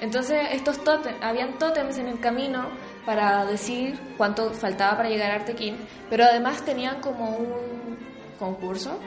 entonces 0.00 0.38
estos 0.52 0.84
tótems, 0.84 1.16
habían 1.20 1.58
tótems 1.58 1.98
en 1.98 2.06
el 2.06 2.20
camino 2.20 2.68
para 3.04 3.44
decir 3.44 3.98
cuánto 4.16 4.52
faltaba 4.52 4.96
para 4.98 5.08
llegar 5.08 5.32
a 5.32 5.34
Artequín, 5.34 5.76
pero 6.08 6.22
además 6.24 6.64
tenían 6.64 7.00
como 7.00 7.30
un 7.36 7.98
concurso, 8.38 9.00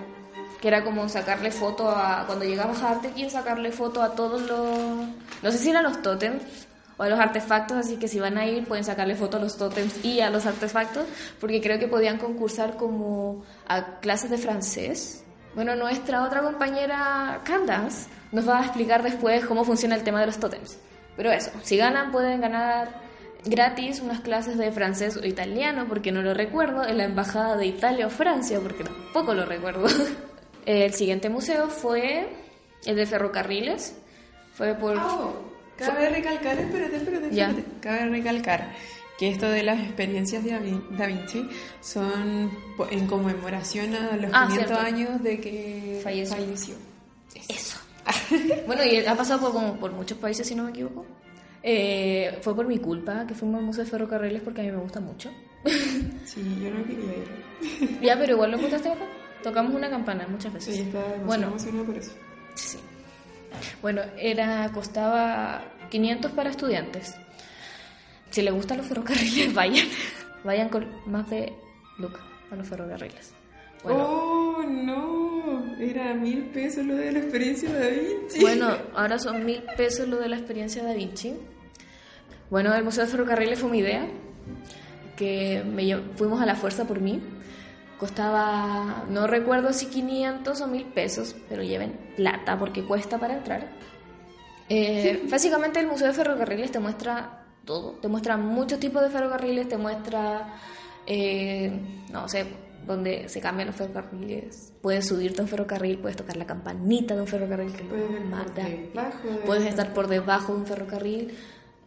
que 0.63 0.70
era 0.70 0.82
como 0.82 1.10
sacarle 1.10 1.51
foto 1.51 1.89
a, 1.89 2.24
cuando 2.25 2.46
llegabas 2.46 2.82
a 2.84 2.91
Artequín, 2.91 3.29
sacarle 3.29 3.74
foto 3.74 4.01
a 4.01 4.15
todos 4.15 4.41
los, 4.43 5.10
no 5.41 5.51
sé 5.51 5.58
si 5.58 5.70
eran 5.70 5.84
los 5.84 6.01
tótems 6.01 6.41
o 6.96 7.03
a 7.03 7.10
los 7.10 7.20
artefactos, 7.20 7.75
así 7.75 7.98
que 7.98 8.08
si 8.08 8.17
van 8.17 8.38
a 8.38 8.46
ir 8.46 8.65
pueden 8.65 8.86
sacarle 8.86 9.15
foto 9.15 9.36
a 9.36 9.39
los 9.41 9.58
tótems 9.58 10.05
y 10.05 10.22
a 10.22 10.29
los 10.29 10.46
artefactos, 10.46 11.05
porque 11.41 11.60
creo 11.60 11.79
que 11.79 11.89
podían 11.89 12.17
concursar 12.17 12.77
como 12.77 13.43
a 13.67 14.00
clases 14.00 14.29
de 14.29 14.38
francés. 14.38 15.25
Bueno, 15.53 15.75
nuestra 15.75 16.24
otra 16.24 16.41
compañera 16.41 17.41
Candace 17.43 18.08
nos 18.32 18.48
va 18.48 18.62
a 18.62 18.63
explicar 18.63 19.03
después 19.03 19.46
cómo 19.46 19.65
funciona 19.65 19.96
el 19.96 20.03
tema 20.03 20.22
de 20.22 20.27
los 20.27 20.38
tótems. 20.38 20.77
Pero 21.17 21.29
eso, 21.34 21.51
si 21.63 21.75
ganan 21.75 22.13
pueden 22.13 22.39
ganar 22.39 23.01
gratis 23.43 24.00
unas 24.00 24.22
clases 24.22 24.58
de 24.58 24.72
francés 24.72 25.17
o 25.17 25.25
italiano, 25.25 25.88
porque 25.89 26.13
no 26.13 26.22
lo 26.22 26.34
recuerdo, 26.34 26.88
en 26.88 27.00
la 27.00 27.03
embajada 27.03 27.58
de 27.58 27.65
Italia 27.65 28.08
o 28.08 28.10
Francia, 28.10 28.62
porque 28.62 28.86
tampoco 28.86 29.34
lo 29.34 29.46
recuerdo. 29.46 29.88
El 30.65 30.93
siguiente 30.93 31.29
museo 31.29 31.70
fue 31.70 32.27
el 32.86 32.96
de 32.96 33.05
ferrocarriles. 33.05 33.96
Fue 34.53 34.74
por... 34.75 34.98
Oh, 34.98 35.34
cabe 35.77 36.10
recalcar, 36.10 36.58
espérate, 36.60 36.98
espérate, 36.98 37.29
Ya. 37.36 37.50
espérate. 37.50 37.72
Cabe 37.82 38.05
recalcar 38.10 38.72
que 39.17 39.29
esto 39.29 39.48
de 39.50 39.63
las 39.63 39.79
experiencias 39.79 40.43
de 40.43 40.51
Da 40.51 40.60
Vin- 40.60 40.89
Da 40.98 41.05
Vinci 41.08 41.48
son 41.82 42.51
en 42.91 43.08
conmemoración 43.08 43.93
a 43.96 44.15
los 44.17 44.32
Ah, 44.34 44.46
500 44.48 44.53
cierto. 44.53 44.77
años 44.79 45.24
de 45.24 45.39
que 45.39 46.00
Falleció. 46.03 46.36
falleció. 46.38 46.75
Eso. 47.50 47.77
bueno, 48.67 48.84
y 48.84 49.05
ha 49.05 49.15
pasado 49.15 49.39
por, 49.41 49.51
como 49.53 49.75
por 49.79 49.91
muchos 49.93 50.17
países, 50.17 50.46
si 50.48 50.55
no 50.55 50.63
me 50.63 50.70
equivoco. 50.72 51.05
Eh, 51.65 52.39
fue 52.41 52.53
por 52.55 52.67
mi 52.67 52.77
culpa 52.77 53.25
que 53.25 53.34
fuimos 53.34 53.60
al 53.60 53.65
Museo 53.65 53.86
de 53.86 53.89
Ferrocarriles 53.89 54.41
porque 54.41 54.62
a 54.62 54.63
mí 54.65 54.72
me 54.72 54.77
gusta 54.77 55.00
mucho. 55.00 55.32
Sí, 56.25 56.41
yo 56.62 56.70
no 56.72 56.84
quería 56.86 57.13
ir. 57.17 58.00
ya, 58.01 58.17
pero 58.20 58.34
igual 58.34 58.51
lo 58.51 58.58
encontraste 58.58 58.89
acá. 58.89 59.05
Tocamos 59.44 59.74
una 59.74 59.90
campana 59.90 60.26
muchas 60.28 60.54
veces. 60.54 60.76
Sí, 60.76 60.82
estaba 60.84 61.16
bueno, 61.26 61.48
emocionada 61.48 61.84
por 61.86 61.98
eso. 61.98 62.12
sí. 62.56 62.78
Bueno, 63.82 64.02
era, 64.18 64.72
costaba 64.74 65.62
500 65.92 66.32
para 66.32 66.50
estudiantes. 66.50 67.16
Si 68.32 68.42
les 68.42 68.52
gustan 68.54 68.78
los 68.78 68.88
ferrocarriles, 68.88 69.54
vayan. 69.54 69.88
Vayan 70.44 70.70
con 70.70 70.88
más 71.06 71.30
de 71.30 71.54
Luca 72.00 72.20
a 72.52 72.56
los 72.56 72.68
ferrocarriles. 72.68 73.34
Bueno, 73.84 74.00
Oh, 74.10 74.64
no. 74.64 75.76
Era 75.80 76.14
mil 76.14 76.46
pesos 76.46 76.86
lo 76.86 76.96
de 76.96 77.12
la 77.12 77.20
experiencia 77.20 77.72
de 77.72 77.80
Da 77.80 77.88
Vinci. 77.90 78.40
Bueno, 78.42 78.70
ahora 78.96 79.20
son 79.20 79.46
mil 79.46 79.62
pesos 79.78 80.08
lo 80.08 80.18
de 80.20 80.30
la 80.30 80.38
experiencia 80.38 80.84
Da 80.84 80.94
Vinci. 80.94 81.36
Bueno, 82.50 82.74
el 82.74 82.84
Museo 82.84 83.04
de 83.06 83.12
Ferrocarriles 83.12 83.60
fue 83.60 83.70
mi 83.70 83.80
idea, 83.80 84.08
que 85.16 85.64
me 85.66 85.96
fuimos 86.16 86.42
a 86.42 86.46
la 86.46 86.56
fuerza 86.56 86.86
por 86.86 87.00
mí. 87.02 87.22
Costaba, 88.04 89.06
no 89.10 89.28
recuerdo 89.28 89.72
si 89.72 89.86
500 89.86 90.60
o 90.60 90.68
1000 90.68 90.86
pesos, 90.88 91.38
pero 91.48 91.64
lleven 91.64 91.98
plata 92.18 92.60
porque 92.60 92.84
cuesta 92.84 93.18
para 93.18 93.38
entrar. 93.38 93.70
Eh, 94.68 95.26
básicamente 95.32 95.80
el 95.80 95.88
Museo 95.88 96.08
de 96.08 96.14
Ferrocarriles 96.14 96.70
te 96.70 96.80
muestra 96.80 97.46
todo, 97.64 97.92
te 98.02 98.10
muestra 98.10 98.36
muchos 98.36 98.78
tipos 98.82 99.02
de 99.04 99.10
ferrocarriles, 99.10 99.70
te 99.70 99.78
muestra, 99.78 100.54
eh, 101.08 101.72
no 102.12 102.28
sé, 102.28 102.46
donde 102.86 103.30
se 103.30 103.40
cambian 103.40 103.68
los 103.68 103.78
ferrocarriles. 103.78 104.74
Puedes 104.82 105.08
subirte 105.08 105.40
a 105.40 105.44
un 105.46 105.50
ferrocarril, 105.50 106.00
puedes 106.00 106.18
tocar 106.18 106.36
la 106.36 106.46
campanita 106.46 107.16
de 107.16 107.22
un 107.22 107.28
ferrocarril 107.28 107.72
que 107.72 107.86
Puedes 107.86 108.26
mata. 108.26 108.68
Puedes 109.46 109.64
estar 109.64 109.94
por 109.94 110.10
debajo 110.10 110.52
de 110.52 110.60
un 110.60 110.66
ferrocarril. 110.66 111.38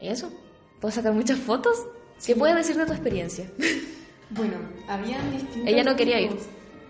Eso, 0.01 0.33
puedes 0.81 0.95
sacar 0.95 1.13
muchas 1.13 1.39
fotos. 1.39 1.87
¿Qué 2.25 2.35
puedes 2.35 2.57
decir 2.57 2.79
de 2.79 2.87
tu 2.87 2.93
experiencia? 2.95 3.51
Bueno, 4.31 4.57
habían 4.89 5.31
distintos. 5.33 5.67
Ella 5.67 5.85
no 5.85 5.97
quería 5.97 6.21
ir. 6.21 6.31
tipos. 6.31 6.47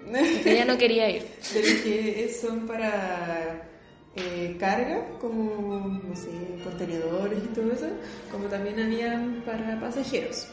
Ella 0.47 0.65
no 0.65 0.79
quería 0.79 1.11
ir. 1.11 1.23
Los 1.55 1.83
que 1.83 2.37
son 2.41 2.67
para 2.67 3.69
eh, 4.15 4.57
carga, 4.59 5.07
como, 5.21 6.01
no 6.03 6.17
sé, 6.17 6.31
contenedores 6.65 7.39
y 7.45 7.55
todo 7.55 7.73
eso, 7.73 7.89
como 8.31 8.47
también 8.47 8.81
habían 8.81 9.43
para 9.45 9.79
pasajeros. 9.81 10.49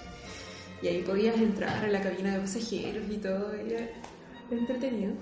Y 0.81 0.87
ahí 0.87 1.01
podías 1.01 1.37
entrar 1.37 1.85
a 1.85 1.87
la 1.87 2.01
cabina 2.01 2.33
de 2.33 2.39
pasajeros 2.41 3.03
y 3.09 3.17
todo, 3.17 3.53
era 3.53 3.87
entretenido. 4.51 5.13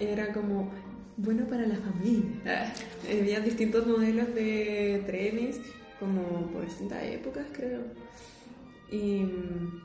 Era 0.00 0.32
como 0.32 0.70
bueno 1.16 1.46
para 1.46 1.66
la 1.66 1.76
familia. 1.76 2.24
Ah, 2.46 2.72
había 3.08 3.40
distintos 3.40 3.86
modelos 3.86 4.34
de 4.34 5.02
trenes, 5.06 5.60
como 6.00 6.22
por 6.52 6.64
distintas 6.64 7.02
épocas, 7.04 7.44
creo. 7.52 7.82
Y 8.90 9.20
mm, 9.20 9.82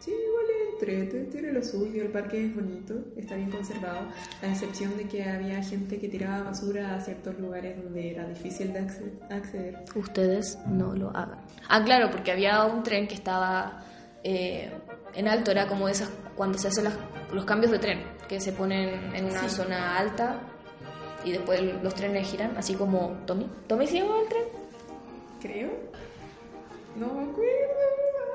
Sí, 0.00 0.10
igual 0.10 0.44
es 0.44 0.72
entrete, 0.74 1.24
tiene 1.30 1.52
lo 1.52 1.62
suyo, 1.62 2.02
el 2.02 2.10
parque 2.10 2.44
es 2.44 2.54
bonito, 2.54 2.94
está 3.16 3.36
bien 3.36 3.50
conservado, 3.50 4.08
a 4.42 4.46
excepción 4.46 4.94
de 4.98 5.04
que 5.08 5.24
había 5.24 5.62
gente 5.62 5.98
que 5.98 6.08
tiraba 6.08 6.42
basura 6.44 6.94
a 6.94 7.00
ciertos 7.00 7.38
lugares 7.38 7.82
donde 7.82 8.10
era 8.10 8.26
difícil 8.28 8.72
de 8.74 8.80
acce- 8.80 9.12
acceder. 9.30 9.82
Ustedes 9.94 10.58
no 10.66 10.94
lo 10.94 11.08
hagan. 11.16 11.38
Ah, 11.70 11.82
claro, 11.82 12.10
porque 12.10 12.32
había 12.32 12.64
un 12.64 12.82
tren 12.82 13.08
que 13.08 13.14
estaba 13.14 13.82
eh, 14.26 14.70
en 15.14 15.28
alto, 15.28 15.50
era 15.50 15.66
como 15.66 15.88
esas 15.88 16.10
cuando 16.36 16.58
se 16.58 16.68
hacen 16.68 16.84
las- 16.84 16.98
los 17.32 17.44
cambios 17.46 17.70
de 17.72 17.78
tren, 17.78 18.02
que 18.28 18.40
se 18.40 18.52
ponen 18.52 19.14
en 19.14 19.24
una 19.26 19.48
Sí. 19.48 19.56
zona 19.56 19.98
alta 19.98 20.40
y 21.24 21.32
después 21.32 21.60
los 21.82 21.94
trenes 21.94 22.26
giran, 22.28 22.56
así 22.56 22.74
como 22.74 23.18
Tommy. 23.26 23.46
¿Tommy 23.66 23.86
se 23.86 23.98
el 23.98 24.06
tren? 24.28 24.44
Creo. 25.40 25.70
No 26.96 27.06
me 27.14 27.22
acuerdo. 27.30 27.63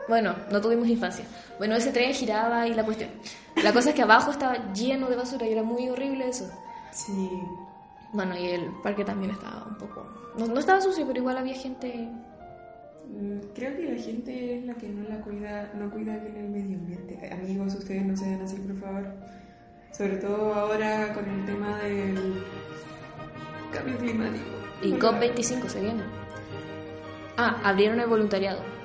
Bueno, 0.10 0.36
no 0.52 0.60
tuvimos 0.60 0.88
infancia. 0.88 1.24
Bueno, 1.60 1.76
ese 1.76 1.92
tren 1.92 2.14
giraba 2.14 2.68
y 2.68 2.74
la 2.74 2.84
cuestión. 2.84 3.12
La 3.64 3.72
cosa 3.72 3.90
es 3.90 3.96
que 3.96 4.02
abajo 4.02 4.32
estaba 4.32 4.74
lleno 4.74 5.08
de 5.08 5.16
basura 5.16 5.46
y 5.46 5.52
era 5.52 5.62
muy 5.62 5.88
horrible 5.88 6.28
eso. 6.28 6.50
Sí. 6.92 7.30
Bueno, 8.12 8.36
y 8.36 8.48
el 8.48 8.66
parque 8.82 9.06
también 9.06 9.32
estaba 9.32 9.66
un 9.70 9.78
poco... 9.78 10.08
No, 10.36 10.48
no 10.48 10.60
estaba 10.60 10.82
sucio, 10.82 11.06
pero 11.06 11.20
igual 11.20 11.38
había 11.38 11.54
gente... 11.54 12.10
Mm, 13.08 13.54
Creo 13.54 13.78
que 13.78 13.84
la 13.84 14.02
gente 14.02 14.58
es 14.58 14.66
la 14.66 14.74
que 14.74 14.90
no 14.90 15.08
la 15.08 15.22
cuida, 15.22 15.72
no 15.76 15.92
cuida 15.92 16.18
bien 16.18 16.38
el 16.38 16.50
medio 16.50 16.78
ambiente. 16.78 17.30
Amigos, 17.32 17.76
ustedes 17.76 18.04
no 18.04 18.18
sean 18.18 18.42
así, 18.42 18.56
por 18.58 18.80
favor. 18.80 19.14
Sobre 19.92 20.18
todo 20.18 20.56
ahora 20.56 21.14
con 21.14 21.30
el 21.30 21.46
tema 21.46 21.78
del 21.84 22.44
cambio 23.72 23.96
climático. 24.00 24.46
Y 24.82 24.92
COP25 24.94 25.68
se 25.68 25.82
viene. 25.82 26.02
Ah, 27.38 27.62
abrieron 27.64 28.00
el 28.00 28.08
voluntariado. 28.08 28.79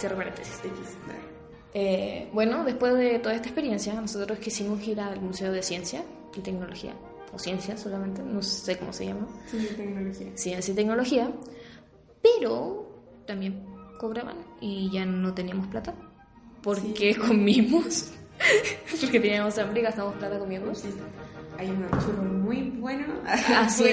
Cierro 0.00 0.16
paréntesis. 0.16 0.60
Eh, 1.74 2.28
bueno, 2.32 2.64
después 2.64 2.94
de 2.94 3.18
toda 3.20 3.34
esta 3.34 3.48
experiencia, 3.48 3.94
nosotros 3.94 4.38
quisimos 4.38 4.86
ir 4.88 5.00
al 5.00 5.20
Museo 5.20 5.52
de 5.52 5.62
Ciencia 5.62 6.02
y 6.34 6.40
Tecnología, 6.40 6.94
o 7.32 7.38
Ciencia 7.38 7.76
solamente, 7.76 8.22
no 8.22 8.42
sé 8.42 8.76
cómo 8.78 8.92
se 8.92 9.06
llama, 9.06 9.28
Sí, 9.50 9.68
tecnología. 9.76 10.26
Ciencia 10.34 10.72
y 10.72 10.74
Tecnología, 10.74 11.30
pero 12.22 12.88
también 13.26 13.64
cobraban 14.00 14.36
y 14.60 14.90
ya 14.92 15.04
no 15.04 15.32
teníamos 15.32 15.68
plata, 15.68 15.94
porque 16.62 17.14
comimos, 17.14 18.10
porque 19.00 19.20
teníamos 19.20 19.56
hambre 19.58 19.80
y 19.80 19.84
gastamos 19.84 20.14
plata 20.16 20.38
comiendo. 20.38 20.74
Sí. 20.74 20.88
Hay 21.58 21.68
un 21.68 21.86
churro 22.00 22.22
muy 22.22 22.70
bueno 22.70 23.04
Ah, 23.26 23.68
sí, 23.68 23.84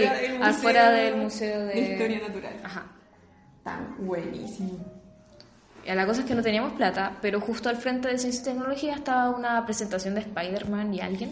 afuera 0.41 0.89
del 0.91 1.17
Museo 1.17 1.65
de- 1.65 1.79
Historia 1.91 2.21
Natural. 2.27 2.53
Ajá. 2.63 2.85
Está 3.57 3.95
buenísimo. 3.99 4.96
Y 5.87 5.95
La 5.95 6.05
cosa 6.05 6.21
es 6.21 6.27
que 6.27 6.35
no 6.35 6.41
teníamos 6.41 6.73
plata, 6.73 7.17
pero 7.21 7.39
justo 7.39 7.69
al 7.69 7.77
frente 7.77 8.09
de 8.09 8.17
Ciencia 8.17 8.41
y 8.41 8.45
Tecnología 8.45 8.95
estaba 8.95 9.29
una 9.29 9.65
presentación 9.65 10.15
de 10.15 10.21
Spider-Man 10.21 10.93
y 10.93 10.99
alguien. 10.99 11.31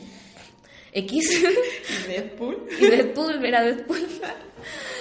X. 0.94 1.44
¿Deadpool? 2.08 2.66
y 2.80 2.86
Deadpool, 2.86 3.46
era 3.46 3.62
Deadpool. 3.62 4.00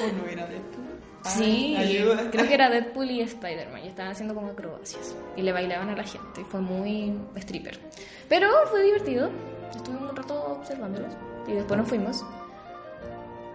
¿O 0.02 0.12
no 0.12 0.28
era 0.28 0.46
Deadpool? 0.46 0.84
Sí, 1.25 1.75
Ay, 1.78 2.04
creo 2.32 2.46
que 2.46 2.54
era 2.54 2.68
Deadpool 2.68 3.11
y 3.11 3.23
Spider-Man 3.23 3.84
y 3.84 3.88
estaban 3.88 4.12
haciendo 4.12 4.34
como 4.34 4.49
acrobacias 4.49 5.14
y 5.37 5.42
le 5.42 5.52
bailaban 5.52 5.88
a 5.88 5.96
la 5.96 6.04
gente 6.04 6.42
y 6.42 6.44
fue 6.44 6.61
muy 6.61 7.14
stripper. 7.37 7.78
Pero 8.28 8.50
fue 8.70 8.82
divertido, 8.82 9.30
estuvimos 9.75 10.11
un 10.11 10.16
rato 10.16 10.58
observándolos 10.58 11.14
y 11.46 11.52
después 11.52 11.78
nos 11.78 11.88
fuimos. 11.88 12.25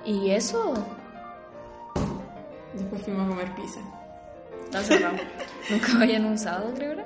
Y 0.03 0.31
eso, 0.31 0.73
Después 2.73 3.01
fuimos 3.01 3.25
a 3.25 3.29
comer 3.29 3.55
pizza. 3.55 3.79
Está 4.69 4.83
cerrado. 4.83 5.17
Nunca 5.69 5.97
vayan 5.97 6.25
un 6.25 6.37
sábado, 6.37 6.71
creo 6.75 6.91
era. 6.93 7.05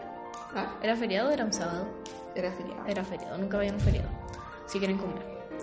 Ah, 0.55 0.75
¿Era 0.83 0.95
feriado 0.95 1.29
o 1.29 1.31
era 1.31 1.45
un 1.45 1.53
sábado? 1.53 1.87
era 2.35 2.51
feriado. 2.51 2.85
Era 2.87 3.03
feriado, 3.03 3.37
nunca 3.37 3.57
vayan 3.57 3.75
un 3.75 3.81
feriado. 3.81 4.09
Si 4.67 4.79
quieren 4.79 4.97
comer. 4.97 5.21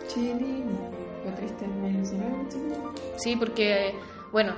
Chilini. 0.08 0.64
Lo 1.24 1.32
triste 1.34 1.64
ilusionaba, 1.64 2.48
chilini. 2.48 2.74
Sí, 3.16 3.36
porque, 3.36 3.94
bueno, 4.32 4.54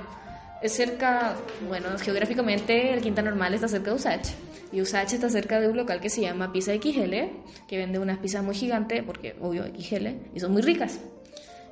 es 0.61 0.73
cerca, 0.73 1.35
bueno, 1.67 1.89
geográficamente 1.99 2.93
el 2.93 3.01
Quinta 3.01 3.21
Normal 3.21 3.53
está 3.53 3.67
cerca 3.67 3.89
de 3.91 3.95
Usach. 3.95 4.27
Y 4.71 4.81
Usach 4.81 5.11
está 5.13 5.29
cerca 5.29 5.59
de 5.59 5.67
un 5.67 5.77
local 5.77 5.99
que 5.99 6.09
se 6.09 6.21
llama 6.21 6.51
Pizza 6.51 6.73
XL, 6.73 7.13
que 7.67 7.77
vende 7.77 7.99
unas 7.99 8.17
pizzas 8.19 8.43
muy 8.43 8.55
gigantes, 8.55 9.03
porque 9.03 9.35
obvio 9.41 9.65
XL, 9.65 10.07
y 10.33 10.39
son 10.39 10.51
muy 10.51 10.61
ricas. 10.61 10.99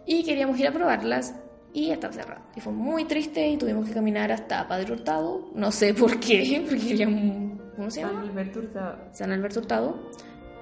Y 0.05 0.23
queríamos 0.23 0.59
ir 0.59 0.67
a 0.67 0.71
probarlas 0.71 1.35
y 1.73 1.91
estaba 1.91 2.13
cerrado. 2.13 2.41
Y 2.55 2.61
fue 2.61 2.73
muy 2.73 3.05
triste 3.05 3.47
y 3.47 3.57
tuvimos 3.57 3.87
que 3.87 3.93
caminar 3.93 4.31
hasta 4.31 4.67
Padre 4.67 4.93
Hurtado. 4.93 5.49
No 5.53 5.71
sé 5.71 5.93
por 5.93 6.19
qué, 6.19 6.63
porque 6.69 6.87
queríamos... 6.87 7.59
¿Cómo 7.75 7.89
se 7.89 8.01
llama? 8.01 8.21
San 8.21 8.29
Alberto 8.29 8.59
Hurtado. 8.59 8.97
San 9.13 9.31
Alberto 9.31 9.59
Hurtado. 9.59 10.09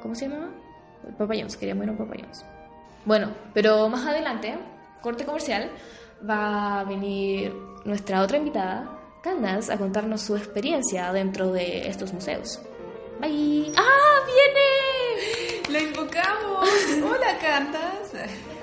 ¿Cómo 0.01 0.15
se 0.15 0.27
llamaba? 0.27 0.51
Papayons, 1.17 1.57
queríamos 1.57 1.83
ir 1.83 1.89
a 1.89 1.91
un 1.93 1.97
Papayons. 1.97 2.45
Bueno, 3.05 3.31
pero 3.53 3.89
más 3.89 4.05
adelante, 4.05 4.57
corte 5.01 5.25
comercial, 5.25 5.71
va 6.27 6.81
a 6.81 6.83
venir 6.83 7.53
nuestra 7.85 8.21
otra 8.21 8.37
invitada, 8.37 8.99
Candace, 9.23 9.73
a 9.73 9.77
contarnos 9.77 10.21
su 10.21 10.37
experiencia 10.37 11.11
dentro 11.11 11.51
de 11.51 11.87
estos 11.87 12.13
museos. 12.13 12.61
Bye. 13.19 13.71
¡Ah, 13.75 14.19
viene! 14.25 15.69
¡La 15.69 15.81
invocamos! 15.81 16.69
¡Hola, 17.03 17.37
Candace! 17.41 18.58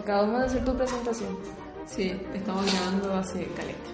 Acabamos 0.00 0.40
de 0.40 0.46
hacer 0.46 0.64
tu 0.64 0.74
presentación. 0.74 1.36
Sí, 1.86 2.18
estamos 2.34 2.72
grabando 2.72 3.14
hace 3.14 3.44
caleta. 3.48 3.90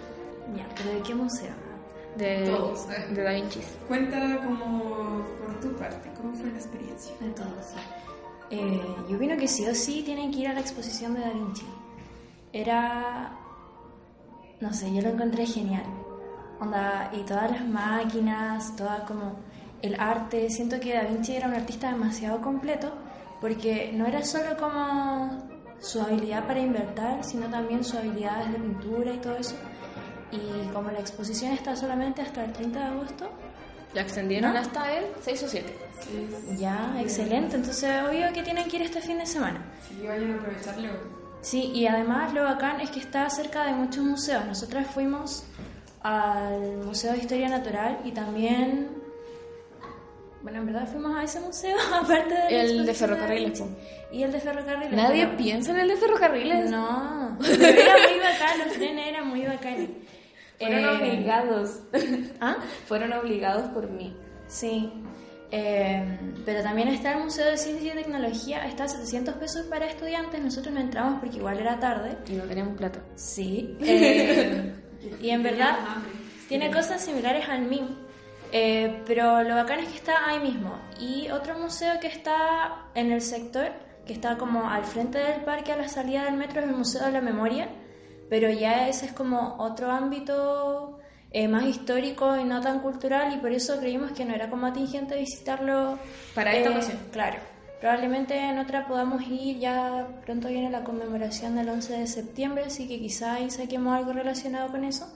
Ya, 0.54 0.66
pero 0.76 0.90
¿de 0.94 1.02
qué 1.02 1.14
museo? 1.14 1.52
De, 2.16 2.44
Todos. 2.46 2.86
de 2.88 3.22
Da 3.22 3.32
Vinci. 3.32 3.60
Cuenta 3.88 4.38
como 4.44 5.24
por 5.38 5.60
tu 5.60 5.76
parte, 5.76 6.10
¿cómo 6.16 6.32
fue 6.34 6.50
la 6.50 6.58
experiencia? 6.58 7.12
De 7.20 7.30
todos. 7.30 7.74
Eh, 8.50 8.80
yo 9.08 9.16
opino 9.16 9.36
que 9.36 9.48
sí 9.48 9.66
o 9.66 9.74
sí 9.74 10.02
tienen 10.04 10.30
que 10.30 10.40
ir 10.40 10.48
a 10.48 10.52
la 10.54 10.60
exposición 10.60 11.14
de 11.14 11.20
Da 11.20 11.30
Vinci. 11.30 11.66
Era. 12.52 13.32
No 14.60 14.72
sé, 14.72 14.94
yo 14.94 15.02
lo 15.02 15.08
encontré 15.08 15.44
genial. 15.44 15.84
Onda, 16.60 17.10
y 17.12 17.22
todas 17.24 17.50
las 17.50 17.66
máquinas, 17.66 18.76
toda 18.76 19.04
como 19.04 19.34
el 19.82 19.98
arte. 20.00 20.48
Siento 20.50 20.78
que 20.78 20.94
Da 20.94 21.02
Vinci 21.02 21.34
era 21.34 21.48
un 21.48 21.54
artista 21.54 21.90
demasiado 21.90 22.40
completo 22.40 22.92
porque 23.40 23.90
no 23.92 24.06
era 24.06 24.24
solo 24.24 24.56
como 24.56 25.55
su 25.80 26.00
habilidad 26.00 26.46
para 26.46 26.60
inventar, 26.60 27.22
sino 27.24 27.48
también 27.48 27.84
sus 27.84 27.96
habilidades 27.96 28.52
de 28.52 28.58
pintura 28.58 29.12
y 29.12 29.18
todo 29.18 29.36
eso. 29.36 29.54
Y 30.32 30.68
como 30.72 30.90
la 30.90 30.98
exposición 31.00 31.52
está 31.52 31.76
solamente 31.76 32.22
hasta 32.22 32.44
el 32.44 32.52
30 32.52 32.78
de 32.78 32.84
agosto, 32.84 33.30
La 33.94 34.02
extendieron 34.02 34.52
¿No? 34.52 34.58
hasta 34.58 34.92
el 34.92 35.06
6 35.22 35.42
o 35.44 35.48
7. 35.48 35.78
ya, 36.58 36.96
excelente. 37.00 37.56
Entonces, 37.56 37.88
obvio 38.06 38.32
que 38.32 38.42
tienen 38.42 38.68
que 38.68 38.76
ir 38.76 38.82
este 38.82 39.00
fin 39.00 39.18
de 39.18 39.26
semana. 39.26 39.64
Sí, 39.88 40.06
vayan 40.06 40.32
a 40.32 40.34
aprovecharlo. 40.36 40.88
Sí, 41.40 41.70
y 41.74 41.86
además 41.86 42.34
lo 42.34 42.42
bacán 42.42 42.80
es 42.80 42.90
que 42.90 42.98
está 42.98 43.30
cerca 43.30 43.64
de 43.64 43.72
muchos 43.72 44.04
museos. 44.04 44.44
Nosotras 44.46 44.86
fuimos 44.88 45.44
al 46.02 46.78
Museo 46.84 47.12
de 47.12 47.18
Historia 47.18 47.48
Natural 47.48 48.00
y 48.04 48.12
también... 48.12 49.05
Bueno, 50.46 50.60
en 50.60 50.66
verdad 50.66 50.86
fuimos 50.86 51.12
a 51.18 51.24
ese 51.24 51.40
museo, 51.40 51.76
aparte 51.92 52.32
de... 52.32 52.50
la 52.52 52.62
El 52.62 52.86
de 52.86 52.94
ferrocarriles. 52.94 53.64
Y 54.12 54.22
el 54.22 54.30
de 54.30 54.38
ferrocarriles. 54.38 54.92
Nadie 54.92 55.26
piensa 55.36 55.72
en 55.72 55.80
el 55.80 55.88
de 55.88 55.96
ferrocarriles. 55.96 56.70
No, 56.70 57.36
pero 57.40 57.64
era 57.64 57.94
muy 58.08 58.20
bacán, 58.20 58.58
los 58.64 58.72
trenes 58.74 59.08
eran 59.08 59.26
muy 59.26 59.44
bacanes. 59.44 59.90
Fueron 60.56 60.84
Eh, 60.84 60.88
obligados. 60.88 61.80
¿Ah? 62.40 62.58
Fueron 62.86 63.12
obligados 63.14 63.70
por 63.72 63.90
mí. 63.90 64.16
Sí. 64.46 64.92
Eh, 65.50 66.16
pero 66.44 66.62
también 66.62 66.88
está 66.90 67.14
el 67.14 67.24
Museo 67.24 67.46
de 67.46 67.56
Ciencia 67.56 67.94
y 67.94 67.96
Tecnología, 67.96 68.68
está 68.68 68.84
a 68.84 68.88
700 68.88 69.34
pesos 69.34 69.66
para 69.66 69.86
estudiantes, 69.86 70.40
nosotros 70.40 70.72
no 70.72 70.80
entramos 70.80 71.18
porque 71.18 71.38
igual 71.38 71.58
era 71.58 71.80
tarde. 71.80 72.16
Y 72.28 72.34
no 72.34 72.44
teníamos 72.44 72.76
plata. 72.78 73.00
Sí. 73.16 73.76
eh, 73.80 74.72
y 75.20 75.28
en 75.28 75.42
verdad 75.42 75.76
tiene 76.48 76.70
cosas 76.70 77.04
similares 77.04 77.48
al 77.48 77.62
MIM, 77.62 78.05
eh, 78.52 79.02
pero 79.06 79.42
lo 79.42 79.54
bacán 79.54 79.80
es 79.80 79.88
que 79.88 79.96
está 79.96 80.28
ahí 80.28 80.40
mismo. 80.40 80.78
Y 80.98 81.28
otro 81.30 81.58
museo 81.58 82.00
que 82.00 82.08
está 82.08 82.86
en 82.94 83.12
el 83.12 83.20
sector, 83.20 83.72
que 84.06 84.12
está 84.12 84.36
como 84.38 84.68
al 84.68 84.84
frente 84.84 85.18
del 85.18 85.42
parque 85.42 85.72
a 85.72 85.76
la 85.76 85.88
salida 85.88 86.24
del 86.24 86.34
metro, 86.34 86.60
es 86.60 86.68
el 86.68 86.74
Museo 86.74 87.04
de 87.06 87.12
la 87.12 87.20
Memoria, 87.20 87.68
pero 88.28 88.50
ya 88.50 88.88
ese 88.88 89.06
es 89.06 89.12
como 89.12 89.56
otro 89.58 89.90
ámbito 89.90 90.98
eh, 91.32 91.48
más 91.48 91.64
histórico 91.64 92.36
y 92.36 92.44
no 92.44 92.60
tan 92.60 92.80
cultural 92.80 93.34
y 93.34 93.38
por 93.38 93.52
eso 93.52 93.78
creímos 93.78 94.12
que 94.12 94.24
no 94.24 94.34
era 94.34 94.48
como 94.48 94.66
atingente 94.66 95.18
visitarlo 95.18 95.98
Para 96.34 96.54
esta 96.54 96.70
eh, 96.70 96.72
ocasión. 96.72 96.98
Claro. 97.12 97.38
Probablemente 97.80 98.38
en 98.38 98.58
otra 98.58 98.86
podamos 98.86 99.22
ir, 99.28 99.58
ya 99.58 100.08
pronto 100.24 100.48
viene 100.48 100.70
la 100.70 100.82
conmemoración 100.82 101.56
del 101.56 101.68
11 101.68 101.98
de 101.98 102.06
septiembre, 102.06 102.64
así 102.64 102.88
que 102.88 102.98
quizá 102.98 103.34
ahí 103.34 103.50
saquemos 103.50 103.94
algo 103.94 104.12
relacionado 104.12 104.70
con 104.70 104.82
eso. 104.84 105.06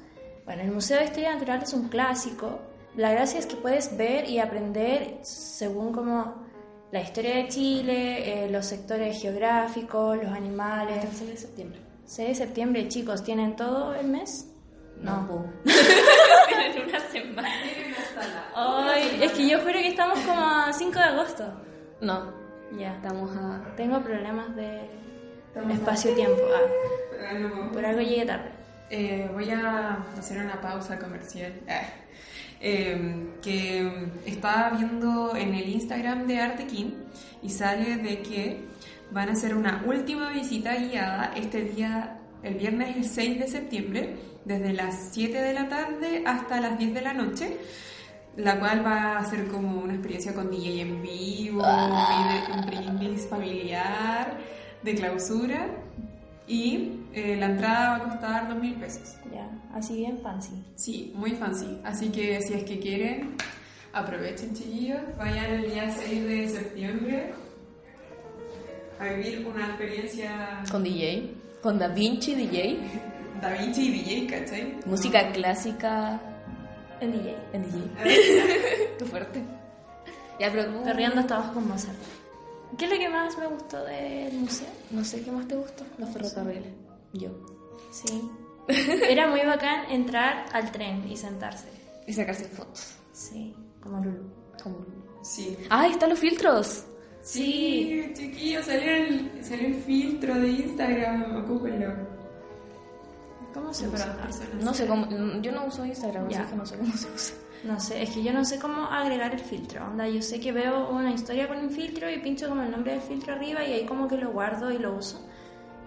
Bueno, 0.44 0.62
el 0.62 0.70
Museo 0.70 0.98
de 0.98 1.04
Historia 1.04 1.32
Natural 1.32 1.62
es 1.62 1.72
un 1.72 1.88
clásico. 1.88 2.60
La 2.96 3.12
gracia 3.12 3.38
es 3.38 3.46
que 3.46 3.56
puedes 3.56 3.96
ver 3.96 4.28
y 4.28 4.38
aprender 4.38 5.18
según 5.22 5.92
como 5.92 6.34
la 6.90 7.00
historia 7.00 7.36
de 7.36 7.48
Chile, 7.48 8.44
eh, 8.46 8.50
los 8.50 8.66
sectores 8.66 9.20
geográficos, 9.20 10.16
los 10.16 10.32
animales. 10.32 11.04
El 11.04 11.10
6 11.12 11.30
de 11.30 11.36
septiembre. 11.36 11.80
6 12.04 12.28
de 12.28 12.34
septiembre, 12.34 12.88
chicos, 12.88 13.22
¿tienen 13.22 13.54
todo 13.56 13.94
el 13.94 14.08
mes? 14.08 14.46
No. 15.00 15.46
en 15.64 16.88
una 16.88 17.00
semana. 17.10 17.48
Ay, 18.54 19.20
es 19.22 19.32
que 19.32 19.48
yo 19.48 19.58
juro 19.60 19.72
que 19.74 19.88
estamos 19.88 20.18
como 20.20 20.40
a 20.44 20.72
5 20.72 20.92
de 20.98 21.04
agosto. 21.04 21.44
No, 22.00 22.32
Ya. 22.76 22.94
estamos 22.96 23.30
a. 23.36 23.74
Tengo 23.76 24.02
problemas 24.02 24.54
de 24.56 24.90
espacio-tiempo. 25.70 26.36
Ah, 26.54 27.26
Ah, 27.30 27.34
no. 27.38 27.70
por 27.72 27.84
algo 27.84 28.00
llegué 28.00 28.26
tarde. 28.26 28.50
Eh, 28.90 29.30
voy 29.32 29.48
a 29.50 30.04
hacer 30.18 30.44
una 30.44 30.60
pausa 30.60 30.98
comercial. 30.98 31.52
Eh, 32.62 33.38
que 33.40 34.10
estaba 34.26 34.76
viendo 34.76 35.34
en 35.34 35.54
el 35.54 35.66
Instagram 35.66 36.26
de 36.26 36.40
Artequín 36.40 36.94
y 37.42 37.48
sale 37.48 37.96
de 37.96 38.20
que 38.20 38.66
van 39.10 39.30
a 39.30 39.32
hacer 39.32 39.54
una 39.54 39.82
última 39.86 40.28
visita 40.28 40.74
guiada 40.74 41.32
este 41.34 41.62
día, 41.62 42.18
el 42.42 42.56
viernes 42.56 42.96
el 42.96 43.04
6 43.06 43.38
de 43.38 43.48
septiembre, 43.48 44.16
desde 44.44 44.74
las 44.74 45.08
7 45.12 45.40
de 45.40 45.54
la 45.54 45.70
tarde 45.70 46.22
hasta 46.26 46.60
las 46.60 46.76
10 46.76 46.92
de 46.92 47.00
la 47.00 47.14
noche, 47.14 47.56
la 48.36 48.58
cual 48.58 48.84
va 48.84 49.16
a 49.16 49.24
ser 49.24 49.46
como 49.46 49.80
una 49.80 49.94
experiencia 49.94 50.34
con 50.34 50.50
DJ 50.50 50.82
en 50.82 51.00
vivo, 51.00 51.62
un 52.54 52.66
brindis 52.66 53.26
familiar, 53.26 54.36
de 54.82 54.94
clausura. 54.94 55.66
Y 56.50 57.04
eh, 57.14 57.36
la 57.38 57.46
entrada 57.46 57.90
va 57.90 57.96
a 57.96 58.08
costar 58.08 58.48
dos 58.48 58.58
mil 58.58 58.74
pesos. 58.74 59.14
Ya, 59.32 59.48
así 59.72 59.94
bien 59.94 60.18
fancy. 60.18 60.50
Sí, 60.74 61.12
muy 61.14 61.30
fancy. 61.30 61.78
Así 61.84 62.08
que 62.08 62.42
si 62.42 62.54
es 62.54 62.64
que 62.64 62.80
quieren, 62.80 63.36
aprovechen, 63.92 64.52
chiquillos. 64.52 65.00
Vayan 65.16 65.44
el 65.52 65.70
día 65.70 65.88
6 65.88 66.24
de 66.26 66.48
septiembre 66.48 67.32
a 68.98 69.04
vivir 69.04 69.46
una 69.46 69.64
experiencia 69.68 70.62
Con 70.72 70.82
DJ. 70.82 71.34
Con 71.62 71.78
Da 71.78 71.86
Vinci 71.86 72.34
DJ. 72.34 72.78
Da 73.40 73.52
Vinci 73.52 73.82
y 73.86 74.02
DJ, 74.02 74.26
¿cachai? 74.26 74.76
Música 74.86 75.30
clásica 75.30 76.20
El 77.00 77.12
DJ. 77.12 77.36
en 77.52 77.62
DJ. 77.62 77.78
Qué 78.98 79.04
fuerte. 79.04 79.40
Ya, 80.40 80.50
pero. 80.50 80.82
Perreando 80.82 81.20
hasta 81.20 81.36
abajo 81.36 81.54
con 81.54 81.68
Mozart. 81.68 81.96
¿Qué 82.78 82.84
es 82.86 82.90
lo 82.90 82.98
que 82.98 83.08
más 83.08 83.36
me 83.38 83.46
gustó 83.46 83.84
del 83.84 84.32
museo? 84.34 84.68
No 84.90 85.04
sé 85.04 85.22
qué 85.22 85.30
más 85.32 85.46
te 85.48 85.56
gusta. 85.56 85.84
Los 85.98 86.10
ferrocarriles. 86.10 86.72
Yo. 87.12 87.28
Sí. 87.90 88.30
Era 89.08 89.28
muy 89.28 89.40
bacán 89.40 89.90
entrar 89.90 90.46
al 90.52 90.70
tren 90.70 91.08
y 91.10 91.16
sentarse. 91.16 91.68
Y 92.06 92.12
sacarse 92.12 92.44
fotos. 92.44 92.94
Sí, 93.12 93.54
como 93.82 93.98
Lulu. 94.04 94.22
Como... 94.62 94.84
Sí. 95.22 95.56
¡Ah, 95.68 95.82
ahí 95.82 95.92
están 95.92 96.10
los 96.10 96.18
filtros! 96.18 96.84
Sí, 97.22 98.10
chiquillos, 98.14 98.64
salió 98.64 98.90
el, 98.96 99.44
salió 99.44 99.66
el 99.68 99.74
filtro 99.74 100.34
de 100.36 100.48
Instagram, 100.48 101.44
ocúpenlo. 101.44 101.92
¿Cómo 103.52 103.74
se 103.74 103.88
usa? 103.88 104.16
No 104.62 104.72
sé 104.72 104.86
cómo. 104.86 105.06
Yo 105.42 105.52
no 105.52 105.66
uso 105.66 105.84
Instagram, 105.84 106.28
Ya. 106.28 106.40
así 106.42 106.50
que 106.50 106.56
no 106.56 106.64
sé 106.64 106.78
cómo 106.78 106.92
se 106.96 107.08
usa. 107.10 107.34
No 107.64 107.78
sé, 107.78 108.02
es 108.02 108.10
que 108.10 108.22
yo 108.22 108.32
no 108.32 108.44
sé 108.44 108.58
cómo 108.58 108.86
agregar 108.86 109.34
el 109.34 109.40
filtro. 109.40 109.84
Onda, 109.84 110.08
yo 110.08 110.22
sé 110.22 110.40
que 110.40 110.50
veo 110.50 110.88
una 110.90 111.12
historia 111.12 111.46
con 111.46 111.58
un 111.58 111.70
filtro 111.70 112.10
y 112.10 112.18
pincho 112.18 112.48
como 112.48 112.62
el 112.62 112.70
nombre 112.70 112.92
del 112.92 113.02
filtro 113.02 113.34
arriba 113.34 113.64
y 113.64 113.72
ahí 113.72 113.84
como 113.84 114.08
que 114.08 114.16
lo 114.16 114.30
guardo 114.30 114.70
y 114.70 114.78
lo 114.78 114.94
uso. 114.94 115.20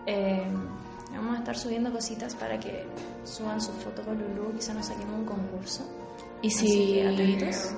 Eh, 0.05 0.43
vamos 1.11 1.35
a 1.35 1.39
estar 1.39 1.57
subiendo 1.57 1.91
cositas 1.91 2.35
para 2.35 2.59
que 2.59 2.85
suban 3.23 3.59
su 3.59 3.71
foto 3.71 4.03
con 4.03 4.17
Lulu, 4.19 4.53
quizá 4.55 4.73
nos 4.73 4.85
saquemos 4.85 5.19
un 5.19 5.25
concurso. 5.25 5.83
Y 6.41 6.51
si, 6.51 7.01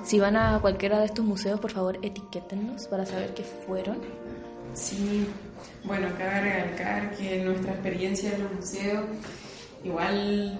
si 0.03 0.19
van 0.19 0.35
a 0.35 0.59
cualquiera 0.59 0.99
de 0.99 1.05
estos 1.05 1.23
museos, 1.23 1.59
por 1.59 1.71
favor, 1.71 1.99
etiquétennos 2.01 2.87
para 2.87 3.05
saber 3.05 3.33
qué 3.35 3.43
fueron. 3.43 3.99
Sí, 4.73 5.27
bueno, 5.83 6.07
cabe 6.17 6.41
recalcar 6.41 7.15
que 7.15 7.43
nuestra 7.45 7.73
experiencia 7.73 8.33
en 8.33 8.43
los 8.43 8.53
museos, 8.53 9.05
igual 9.83 10.59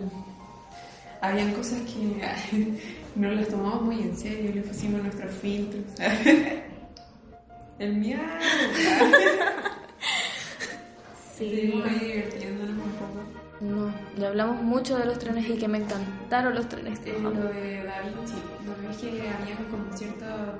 habían 1.22 1.52
cosas 1.54 1.82
que 1.82 2.80
no 3.16 3.32
las 3.32 3.48
tomamos 3.48 3.82
muy 3.84 4.02
en 4.02 4.18
serio, 4.18 4.52
le 4.54 4.62
pusimos 4.62 5.02
nuestros 5.02 5.34
filtros. 5.36 5.84
El 7.80 7.94
miedo. 7.98 8.22
Sí. 11.38 11.46
Estuvimos 11.54 11.88
ahí 11.90 12.00
divirtiéndonos 12.00 12.78
un 12.86 12.92
poco. 12.94 13.24
No, 13.60 13.94
Ya 14.18 14.30
hablamos 14.30 14.62
mucho 14.62 14.98
de 14.98 15.06
los 15.06 15.20
trenes 15.20 15.50
y 15.50 15.58
que 15.58 15.68
me 15.68 15.80
encantaron 15.80 16.56
los 16.56 16.70
trenes. 16.70 17.00
Eh, 17.06 17.18
lo 17.22 17.32
de 17.32 17.84
Da 17.84 18.02
Vinci, 18.02 18.36
lo 18.66 18.88
ves 18.88 18.98
que 18.98 19.08
había 19.10 19.58
como 19.70 19.98
ciertas 19.98 20.52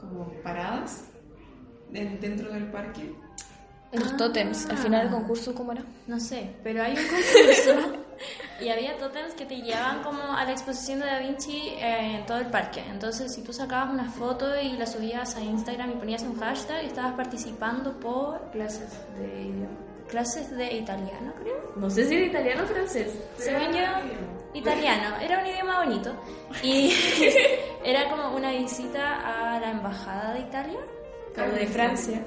como 0.00 0.28
paradas 0.44 1.06
en- 1.92 2.20
dentro 2.20 2.52
del 2.52 2.64
parque. 2.70 3.12
Los 3.92 4.16
tótems, 4.16 4.66
al 4.70 4.78
final 4.78 5.02
del 5.08 5.10
concurso, 5.10 5.52
¿cómo 5.54 5.72
era? 5.72 5.82
No 6.06 6.20
sé, 6.20 6.50
pero 6.62 6.82
hay 6.82 6.92
un 6.92 6.98
concurso 7.06 8.04
y 8.60 8.68
había 8.68 8.96
tótems 8.96 9.34
que 9.34 9.46
te 9.46 9.56
llevaban 9.56 10.02
como 10.02 10.22
a 10.32 10.44
la 10.44 10.52
exposición 10.52 11.00
de 11.00 11.06
Da 11.06 11.18
Vinci 11.20 11.68
eh, 11.78 12.16
en 12.18 12.26
todo 12.26 12.38
el 12.38 12.46
parque. 12.46 12.82
Entonces, 12.90 13.32
si 13.34 13.42
tú 13.42 13.52
sacabas 13.52 13.90
una 13.92 14.10
foto 14.10 14.58
y 14.60 14.72
la 14.76 14.86
subías 14.86 15.36
a 15.36 15.40
Instagram 15.40 15.90
y 15.90 15.94
ponías 15.94 16.22
un 16.22 16.38
hashtag, 16.38 16.84
estabas 16.84 17.14
participando 17.14 17.98
por 17.98 18.50
Clases 18.50 18.90
de 19.18 19.42
idioma. 19.42 19.76
clases 20.08 20.50
de 20.56 20.72
italiano, 20.74 21.32
creo. 21.40 21.72
No 21.76 21.90
sé 21.90 22.06
si 22.06 22.14
era 22.14 22.26
italiano 22.26 22.62
o 22.64 22.66
francés. 22.66 23.14
Según 23.36 23.72
yo, 23.72 23.84
italiano. 24.54 25.16
Era 25.20 25.40
un 25.40 25.46
idioma 25.46 25.84
bonito. 25.84 26.12
Y 26.62 26.92
era 27.84 28.08
como 28.08 28.34
una 28.34 28.50
visita 28.52 29.54
a 29.54 29.60
la 29.60 29.70
embajada 29.70 30.34
de 30.34 30.40
Italia. 30.40 30.78
O 31.36 31.54
de 31.54 31.66
Francia. 31.68 32.20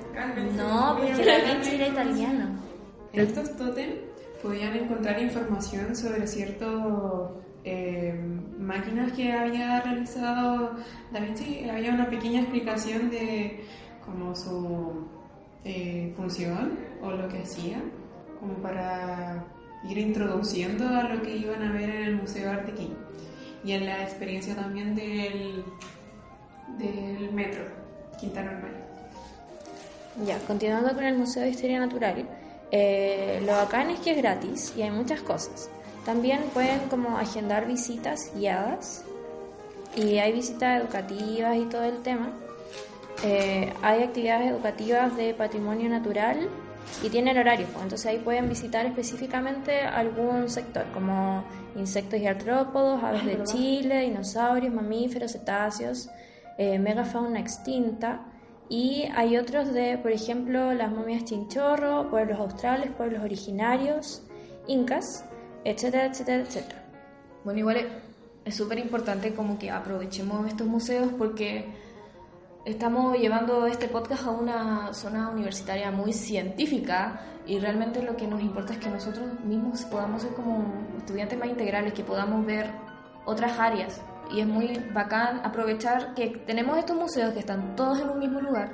No, 0.56 0.95
porque 0.97 1.25
Da 1.25 1.39
Vinci 1.39 1.75
era 1.75 1.88
italiano. 1.88 2.47
Estos 3.12 3.58
tótem 3.58 4.11
podían 4.41 4.75
encontrar 4.75 5.21
información 5.21 5.95
sobre 5.95 6.27
ciertas 6.27 6.73
máquinas 8.58 9.12
que 9.13 9.32
había 9.32 9.82
realizado 9.82 10.75
Da 11.12 11.19
Vinci. 11.19 11.69
Había 11.69 11.93
una 11.93 12.10
pequeña 12.10 12.41
explicación 12.41 13.10
de 13.10 13.63
como 14.06 14.36
su 14.36 15.08
eh, 15.63 16.13
función 16.15 16.77
o 17.01 17.12
lo 17.12 17.27
que 17.27 17.39
hacía, 17.39 17.82
como 18.39 18.54
para 18.56 19.45
ir 19.88 19.97
introduciendo 19.97 20.88
a 20.88 21.04
lo 21.04 21.21
que 21.21 21.38
iban 21.38 21.62
a 21.63 21.71
ver 21.71 21.89
en 21.89 22.04
el 22.04 22.15
Museo 22.15 22.49
de 22.49 22.49
Arte 22.49 22.71
aquí. 22.71 22.93
Y 23.63 23.73
en 23.73 23.86
la 23.86 24.01
experiencia 24.04 24.56
también 24.56 24.95
del, 24.95 25.63
del 26.80 27.32
metro, 27.32 27.63
Quintana 28.19 28.60
Roo. 28.60 30.25
Ya, 30.25 30.39
continuando 30.39 30.93
con 30.93 31.04
el 31.04 31.17
Museo 31.17 31.43
de 31.43 31.49
Historia 31.49 31.80
Natural, 31.80 32.27
eh, 32.71 33.41
lo 33.45 33.53
bacán 33.53 33.89
es 33.89 33.99
que 33.99 34.12
es 34.12 34.17
gratis 34.17 34.73
y 34.75 34.81
hay 34.81 34.91
muchas 34.91 35.21
cosas. 35.21 35.69
También 36.05 36.41
pueden 36.53 36.79
como 36.89 37.17
agendar 37.17 37.67
visitas 37.67 38.31
guiadas 38.36 39.03
y 39.95 40.17
hay 40.17 40.31
visitas 40.31 40.81
educativas 40.81 41.57
y 41.57 41.65
todo 41.65 41.84
el 41.84 42.01
tema. 42.01 42.31
Eh, 43.23 43.71
hay 43.81 44.03
actividades 44.03 44.49
educativas 44.49 45.15
de 45.15 45.34
patrimonio 45.34 45.89
natural 45.89 46.49
y 47.03 47.10
tienen 47.10 47.38
horarios, 47.38 47.69
pues, 47.71 47.84
entonces 47.84 48.07
ahí 48.07 48.17
pueden 48.17 48.49
visitar 48.49 48.86
específicamente 48.86 49.81
algún 49.81 50.49
sector, 50.49 50.86
como 50.93 51.43
insectos 51.75 52.19
y 52.19 52.25
artrópodos, 52.25 53.03
aves 53.03 53.25
de 53.25 53.43
Chile, 53.43 54.01
dinosaurios, 54.01 54.73
mamíferos, 54.73 55.31
cetáceos, 55.31 56.10
eh, 56.57 56.79
megafauna 56.79 57.39
extinta. 57.39 58.25
Y 58.71 59.10
hay 59.13 59.36
otros 59.36 59.73
de, 59.73 59.97
por 59.97 60.12
ejemplo, 60.12 60.73
las 60.73 60.89
momias 60.93 61.25
chinchorro, 61.25 62.10
pueblos 62.10 62.39
australes, 62.39 62.89
pueblos 62.91 63.21
originarios, 63.21 64.23
incas, 64.65 65.25
etcétera, 65.65 66.05
etcétera, 66.05 66.41
etcétera. 66.43 66.84
Bueno, 67.43 67.60
igual 67.60 67.77
es- 68.45 68.55
súper 68.55 68.79
importante 68.79 69.34
como 69.36 69.60
que 69.60 69.69
aprovechemos 69.69 70.47
estos 70.47 70.67
museos 70.67 71.12
porque 71.17 71.65
estamos 72.65 73.17
llevando 73.19 73.67
este 73.67 73.89
podcast 73.89 74.25
a 74.25 74.29
una 74.31 74.93
zona 74.93 75.29
universitaria 75.29 75.91
muy 75.91 76.13
científica 76.13 77.21
y 77.45 77.60
realmente 77.60 78.01
lo 78.01 78.15
que 78.15 78.25
nos 78.25 78.41
importa 78.41 78.71
es 78.71 78.79
que 78.79 78.89
nosotros 78.89 79.25
mismos 79.43 79.84
podamos 79.84 80.21
ser 80.21 80.34
como 80.34 80.63
estudiantes 80.97 81.38
más 81.38 81.49
integrales, 81.49 81.91
que 81.91 82.03
podamos 82.05 82.45
ver 82.45 82.71
otras 83.25 83.60
áreas. 83.60 83.99
Y 84.34 84.41
es 84.41 84.48
muy 84.48 84.78
bacán 84.94 85.41
aprovechar 85.44 86.13
que 86.13 86.28
tenemos 86.46 86.78
estos 86.78 86.96
museos 86.96 87.34
que 87.34 87.39
están 87.39 87.76
todos 87.76 88.00
en 88.00 88.10
un 88.10 88.20
mismo 88.20 88.39
lugar 88.39 88.72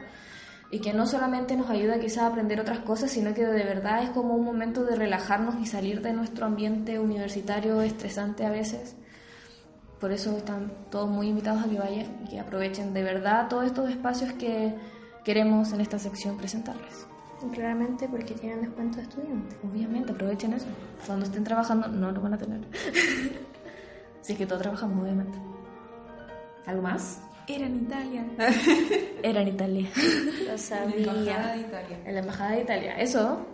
y 0.69 0.79
que 0.79 0.93
no 0.93 1.07
solamente 1.07 1.55
nos 1.55 1.69
ayuda 1.69 1.99
quizás 1.99 2.23
a 2.23 2.27
aprender 2.27 2.59
otras 2.59 2.79
cosas, 2.79 3.11
sino 3.11 3.33
que 3.33 3.45
de 3.45 3.63
verdad 3.63 4.03
es 4.03 4.09
como 4.09 4.35
un 4.35 4.43
momento 4.43 4.83
de 4.83 4.95
relajarnos 4.95 5.55
y 5.61 5.65
salir 5.65 6.01
de 6.01 6.13
nuestro 6.13 6.45
ambiente 6.45 6.99
universitario 6.99 7.81
estresante 7.81 8.45
a 8.45 8.49
veces. 8.49 8.95
Por 9.99 10.11
eso 10.11 10.37
están 10.37 10.71
todos 10.91 11.09
muy 11.09 11.27
invitados 11.29 11.63
a 11.63 11.69
que 11.69 11.79
vayan 11.79 12.17
y 12.25 12.29
que 12.29 12.39
aprovechen 12.39 12.93
de 12.93 13.01
verdad 13.01 13.47
todos 13.47 13.65
estos 13.65 13.89
espacios 13.89 14.33
que 14.33 14.75
queremos 15.23 15.71
en 15.71 15.81
esta 15.81 15.97
sección 15.97 16.37
presentarles. 16.37 17.07
Claramente 17.53 18.07
porque 18.09 18.33
tienen 18.33 18.61
descuento 18.61 18.97
de 18.97 19.03
estudiante. 19.03 19.55
Obviamente, 19.63 20.11
aprovechen 20.11 20.53
eso. 20.53 20.65
Cuando 21.05 21.25
estén 21.25 21.43
trabajando, 21.43 21.87
no 21.87 22.11
lo 22.11 22.21
van 22.21 22.33
a 22.33 22.37
tener. 22.37 22.61
si 24.27 24.33
es 24.33 24.37
que 24.37 24.45
todos 24.45 24.61
trabajamos, 24.61 25.01
obviamente. 25.03 25.37
¿Algo 26.65 26.81
más? 26.81 27.21
Era 27.47 27.65
en 27.65 27.77
Italia. 27.77 28.25
Era 29.23 29.41
en 29.41 29.47
Italia. 29.47 29.89
Lo 29.95 30.51
Embajada 30.51 30.57
sabía. 30.57 31.03
de 31.53 31.59
Italia. 31.61 31.97
en 32.05 32.13
la 32.13 32.19
Embajada 32.19 32.51
de 32.51 32.61
Italia. 32.61 32.95
Eso. 32.99 33.45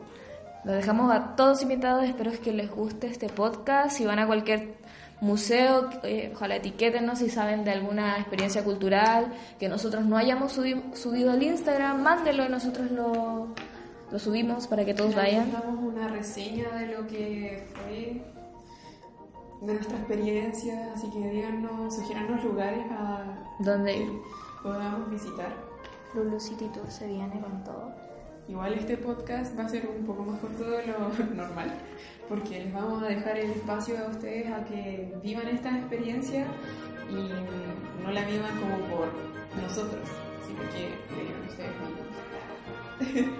Lo 0.63 0.71
dejamos 0.71 1.11
a 1.13 1.35
todos 1.35 1.61
invitados. 1.61 2.03
Espero 2.05 2.31
que 2.43 2.51
les 2.53 2.71
guste 2.71 3.07
este 3.07 3.27
podcast. 3.29 3.95
Si 3.97 4.05
van 4.05 4.17
a 4.17 4.25
cualquier 4.25 4.73
museo, 5.21 5.89
eh, 6.03 6.31
ojalá 6.33 6.55
etiquétenos 6.55 7.19
si 7.19 7.29
saben 7.29 7.63
de 7.63 7.71
alguna 7.71 8.17
experiencia 8.17 8.63
cultural 8.63 9.27
que 9.59 9.69
nosotros 9.69 10.05
no 10.05 10.17
hayamos 10.17 10.57
subi- 10.57 10.93
subido 10.95 11.31
al 11.31 11.43
Instagram. 11.43 12.01
Mándenlo 12.01 12.45
y 12.45 12.49
nosotros 12.49 12.89
lo, 12.91 13.53
lo 14.11 14.19
subimos 14.19 14.65
para 14.67 14.83
que 14.85 14.93
todos 14.95 15.13
vayan. 15.13 15.51
Damos 15.51 15.83
una 15.93 16.07
reseña 16.07 16.69
de 16.77 16.87
lo 16.87 17.05
que 17.07 17.67
fue 17.75 18.21
de 19.65 19.73
nuestra 19.73 19.97
experiencia, 19.97 20.91
así 20.93 21.09
que 21.09 21.19
díganos, 21.29 21.95
sugiéranos 21.95 22.43
lugares 22.43 22.85
a 22.91 23.23
¿Dónde 23.59 23.93
que 23.93 23.99
ir? 24.03 24.21
podamos 24.61 25.09
visitar. 25.09 25.53
Lulu 26.13 26.39
City 26.39 26.69
Tour 26.73 26.89
se 26.91 27.07
viene 27.07 27.39
con 27.41 27.63
todo. 27.63 27.91
Igual 28.47 28.73
este 28.73 28.97
podcast 28.97 29.57
va 29.57 29.63
a 29.63 29.69
ser 29.69 29.87
un 29.87 30.05
poco 30.05 30.23
más 30.23 30.39
corto 30.41 30.63
de 30.69 30.85
lo 30.87 31.09
normal, 31.35 31.71
porque 32.27 32.59
les 32.65 32.73
vamos 32.73 33.01
a 33.01 33.07
dejar 33.07 33.37
el 33.37 33.51
espacio 33.51 33.97
a 33.97 34.09
ustedes 34.09 34.51
a 34.51 34.63
que 34.65 35.13
vivan 35.23 35.47
esta 35.47 35.69
experiencia 35.77 36.45
y 37.09 38.03
no 38.03 38.11
la 38.11 38.23
vivan 38.25 38.51
como 38.59 38.77
por 38.95 39.07
nosotros, 39.61 40.07
sino 40.45 40.59
que 40.71 40.93
vivan 41.15 41.47
ustedes 41.47 41.71
mismos. 43.09 43.39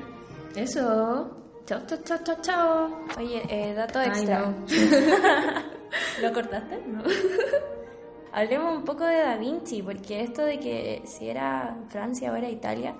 Eso. 0.55 1.37
Chao, 1.65 1.79
chao, 1.87 1.97
chao, 2.03 2.17
chao, 2.25 2.35
chao. 2.41 2.89
Oye, 3.17 3.41
eh, 3.47 3.73
dato 3.73 3.97
Ay, 3.99 4.07
extra. 4.09 4.39
no. 4.41 4.53
¿Lo 6.21 6.33
cortaste? 6.33 6.81
No. 6.87 7.03
Hablemos 8.33 8.75
un 8.75 8.83
poco 8.83 9.05
de 9.05 9.19
Da 9.19 9.37
Vinci, 9.37 9.83
porque 9.83 10.21
esto 10.21 10.43
de 10.43 10.59
que 10.59 11.03
si 11.05 11.29
era 11.29 11.77
Francia 11.89 12.31
o 12.31 12.35
era 12.35 12.49
Italia, 12.49 12.95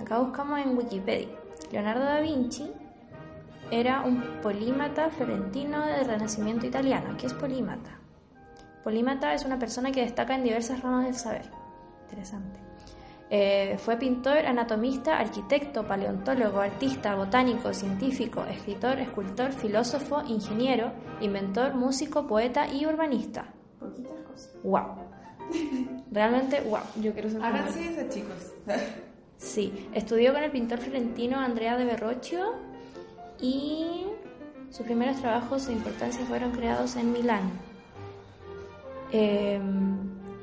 acá 0.00 0.18
buscamos 0.18 0.60
en 0.60 0.76
Wikipedia. 0.76 1.28
Leonardo 1.70 2.04
da 2.04 2.20
Vinci 2.20 2.72
era 3.70 4.00
un 4.00 4.40
polímata 4.42 5.10
florentino 5.10 5.86
del 5.86 6.06
Renacimiento 6.06 6.66
italiano. 6.66 7.16
¿Qué 7.18 7.26
es 7.26 7.34
polímata? 7.34 7.98
Polímata 8.82 9.34
es 9.34 9.44
una 9.44 9.58
persona 9.58 9.92
que 9.92 10.00
destaca 10.00 10.34
en 10.34 10.44
diversas 10.44 10.80
ramas 10.80 11.04
del 11.04 11.14
saber. 11.14 11.50
Interesante. 12.04 12.61
Eh, 13.34 13.78
fue 13.78 13.96
pintor, 13.96 14.44
anatomista, 14.44 15.18
arquitecto, 15.18 15.86
paleontólogo, 15.86 16.60
artista, 16.60 17.14
botánico, 17.14 17.72
científico, 17.72 18.44
escritor, 18.44 18.98
escultor, 18.98 19.52
filósofo, 19.52 20.22
ingeniero, 20.28 20.92
inventor, 21.22 21.72
músico, 21.72 22.26
poeta 22.26 22.70
y 22.70 22.84
urbanista. 22.84 23.46
Poquitas 23.80 24.20
cosas. 24.26 24.58
¡Wow! 24.62 24.84
Realmente, 26.10 26.60
wow. 26.60 26.80
Yo 27.00 27.14
quiero 27.14 27.30
ser 27.30 27.40
eso, 27.40 28.08
chicos. 28.10 28.52
Sí, 29.38 29.88
estudió 29.94 30.34
con 30.34 30.42
el 30.42 30.50
pintor 30.50 30.80
florentino 30.80 31.38
Andrea 31.38 31.78
de 31.78 31.86
Verrocchio 31.86 32.52
y 33.40 34.04
sus 34.68 34.84
primeros 34.84 35.16
trabajos 35.22 35.68
de 35.68 35.72
importancia 35.72 36.22
fueron 36.26 36.52
creados 36.52 36.96
en 36.96 37.12
Milán. 37.12 37.50
Eh, 39.10 39.58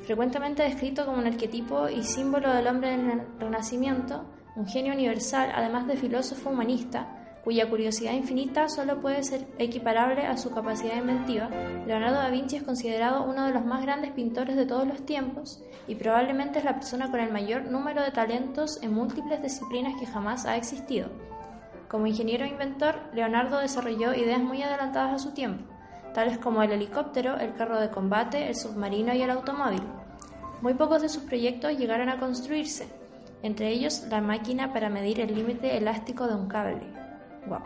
frecuentemente 0.09 0.63
descrito 0.63 1.05
como 1.05 1.19
un 1.19 1.27
arquetipo 1.27 1.87
y 1.87 2.01
símbolo 2.01 2.51
del 2.51 2.65
hombre 2.65 2.89
del 2.89 3.05
Rena- 3.05 3.25
Renacimiento, 3.37 4.25
un 4.55 4.65
genio 4.65 4.91
universal, 4.91 5.51
además 5.53 5.85
de 5.85 5.97
filósofo 5.97 6.49
humanista, 6.49 7.37
cuya 7.43 7.69
curiosidad 7.69 8.13
infinita 8.13 8.69
solo 8.69 9.01
puede 9.01 9.21
ser 9.21 9.45
equiparable 9.59 10.25
a 10.25 10.35
su 10.35 10.49
capacidad 10.49 10.95
inventiva, 10.95 11.49
Leonardo 11.85 12.15
da 12.15 12.29
Vinci 12.31 12.55
es 12.55 12.63
considerado 12.63 13.23
uno 13.23 13.45
de 13.45 13.53
los 13.53 13.63
más 13.63 13.83
grandes 13.83 14.11
pintores 14.13 14.55
de 14.55 14.65
todos 14.65 14.87
los 14.87 15.05
tiempos 15.05 15.63
y 15.87 15.93
probablemente 15.93 16.57
es 16.57 16.65
la 16.65 16.73
persona 16.73 17.11
con 17.11 17.19
el 17.19 17.31
mayor 17.31 17.69
número 17.69 18.01
de 18.01 18.09
talentos 18.09 18.81
en 18.81 18.91
múltiples 18.95 19.43
disciplinas 19.43 19.93
que 19.99 20.07
jamás 20.07 20.47
ha 20.47 20.57
existido. 20.57 21.09
Como 21.87 22.07
ingeniero 22.07 22.45
e 22.45 22.49
inventor, 22.49 22.95
Leonardo 23.13 23.59
desarrolló 23.59 24.15
ideas 24.15 24.39
muy 24.39 24.63
adelantadas 24.63 25.13
a 25.13 25.19
su 25.19 25.33
tiempo, 25.35 25.71
tales 26.15 26.39
como 26.39 26.63
el 26.63 26.71
helicóptero, 26.71 27.37
el 27.37 27.53
carro 27.53 27.79
de 27.79 27.91
combate, 27.91 28.47
el 28.47 28.55
submarino 28.55 29.13
y 29.13 29.21
el 29.21 29.29
automóvil. 29.29 29.83
Muy 30.61 30.73
pocos 30.73 31.01
de 31.01 31.09
sus 31.09 31.23
proyectos 31.23 31.77
llegaron 31.77 32.09
a 32.09 32.19
construirse, 32.19 32.87
entre 33.43 33.69
ellos 33.69 34.03
la 34.09 34.21
máquina 34.21 34.73
para 34.73 34.89
medir 34.89 35.21
el 35.21 35.33
límite 35.33 35.77
elástico 35.77 36.27
de 36.27 36.35
un 36.35 36.47
cable. 36.47 36.81
Wow. 37.47 37.61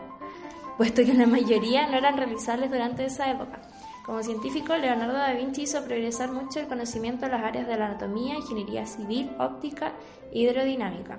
puesto 0.78 1.04
que 1.04 1.14
la 1.14 1.26
mayoría 1.26 1.86
no 1.88 1.96
eran 1.98 2.16
realizables 2.16 2.70
durante 2.70 3.04
esa 3.04 3.30
época. 3.30 3.60
Como 4.06 4.22
científico, 4.22 4.76
Leonardo 4.76 5.14
da 5.14 5.32
Vinci 5.32 5.62
hizo 5.62 5.82
progresar 5.82 6.30
mucho 6.30 6.60
el 6.60 6.66
conocimiento 6.66 7.24
en 7.24 7.32
las 7.32 7.42
áreas 7.42 7.66
de 7.66 7.76
la 7.76 7.86
anatomía, 7.86 8.36
ingeniería 8.36 8.86
civil, 8.86 9.30
óptica 9.38 9.92
e 10.30 10.40
hidrodinámica. 10.40 11.18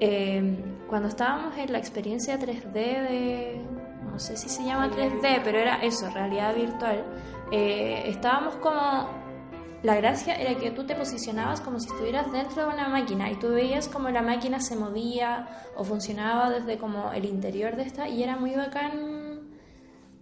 Eh, 0.00 0.56
cuando 0.88 1.08
estábamos 1.08 1.56
en 1.58 1.70
la 1.70 1.78
experiencia 1.78 2.38
3D 2.38 2.72
de, 2.72 3.60
no 4.10 4.18
sé 4.18 4.36
si 4.36 4.48
se 4.48 4.64
llama 4.64 4.90
3D, 4.90 5.42
pero 5.44 5.58
era 5.58 5.76
eso, 5.76 6.08
realidad 6.10 6.54
virtual, 6.54 7.04
eh, 7.52 8.04
estábamos 8.06 8.56
como 8.56 9.21
la 9.82 9.96
gracia 9.96 10.36
era 10.36 10.54
que 10.58 10.70
tú 10.70 10.84
te 10.84 10.94
posicionabas 10.94 11.60
como 11.60 11.80
si 11.80 11.88
estuvieras 11.88 12.30
dentro 12.30 12.66
de 12.66 12.72
una 12.72 12.88
máquina 12.88 13.30
y 13.30 13.36
tú 13.36 13.48
veías 13.48 13.88
como 13.88 14.10
la 14.10 14.22
máquina 14.22 14.60
se 14.60 14.76
movía 14.76 15.48
o 15.76 15.82
funcionaba 15.82 16.50
desde 16.50 16.78
como 16.78 17.12
el 17.12 17.24
interior 17.24 17.74
de 17.74 17.82
esta 17.82 18.08
y 18.08 18.22
era 18.22 18.36
muy 18.36 18.54
bacán 18.54 19.40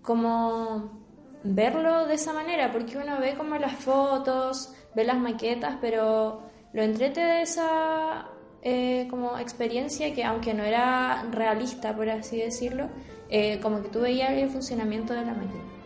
como 0.03 1.01
verlo 1.45 2.07
de 2.07 2.15
esa 2.15 2.33
manera 2.33 2.73
porque 2.73 2.97
uno 2.97 3.21
ve 3.21 3.35
como 3.37 3.57
las 3.57 3.75
fotos, 3.75 4.73
ve 4.95 5.05
las 5.05 5.19
maquetas, 5.19 5.77
pero 5.81 6.43
lo 6.73 6.83
entrete 6.83 7.21
de 7.21 7.43
esa 7.43 8.29
eh, 8.63 9.09
como 9.11 9.39
experiencia 9.39 10.15
que 10.15 10.25
aunque 10.25 10.55
no 10.55 10.63
era 10.63 11.25
realista 11.31 11.95
por 11.95 12.09
así 12.09 12.39
decirlo, 12.39 12.89
eh, 13.29 13.61
como 13.61 13.83
que 13.83 13.91
tú 13.91 14.01
veías 14.01 14.31
el 14.33 14.49
funcionamiento 14.49 15.13
de 15.13 15.25
la 15.25 15.35
máquina. 15.35 15.80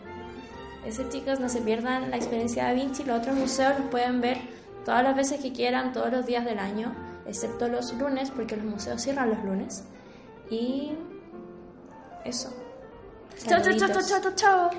Ese 0.85 1.09
chicos, 1.09 1.39
no 1.39 1.49
se 1.49 1.61
pierdan 1.61 2.11
la 2.11 2.17
experiencia 2.17 2.65
de 2.65 2.69
Da 2.69 2.75
Vinci. 2.75 3.03
Los 3.03 3.19
otros 3.19 3.35
museos 3.35 3.79
los 3.79 3.89
pueden 3.89 4.21
ver 4.21 4.37
todas 4.85 5.03
las 5.03 5.15
veces 5.15 5.41
que 5.41 5.51
quieran, 5.51 5.93
todos 5.93 6.11
los 6.11 6.25
días 6.25 6.45
del 6.45 6.59
año, 6.59 6.95
excepto 7.25 7.67
los 7.67 7.93
lunes, 7.93 8.31
porque 8.31 8.55
los 8.55 8.65
museos 8.65 9.01
cierran 9.01 9.29
los 9.29 9.43
lunes. 9.43 9.83
Y 10.49 10.91
eso. 12.23 12.53
Chao, 13.47 13.61
chao, 13.61 13.73
chao, 13.77 13.89
chao, 13.89 14.19
chao, 14.21 14.31
chao. 14.35 14.69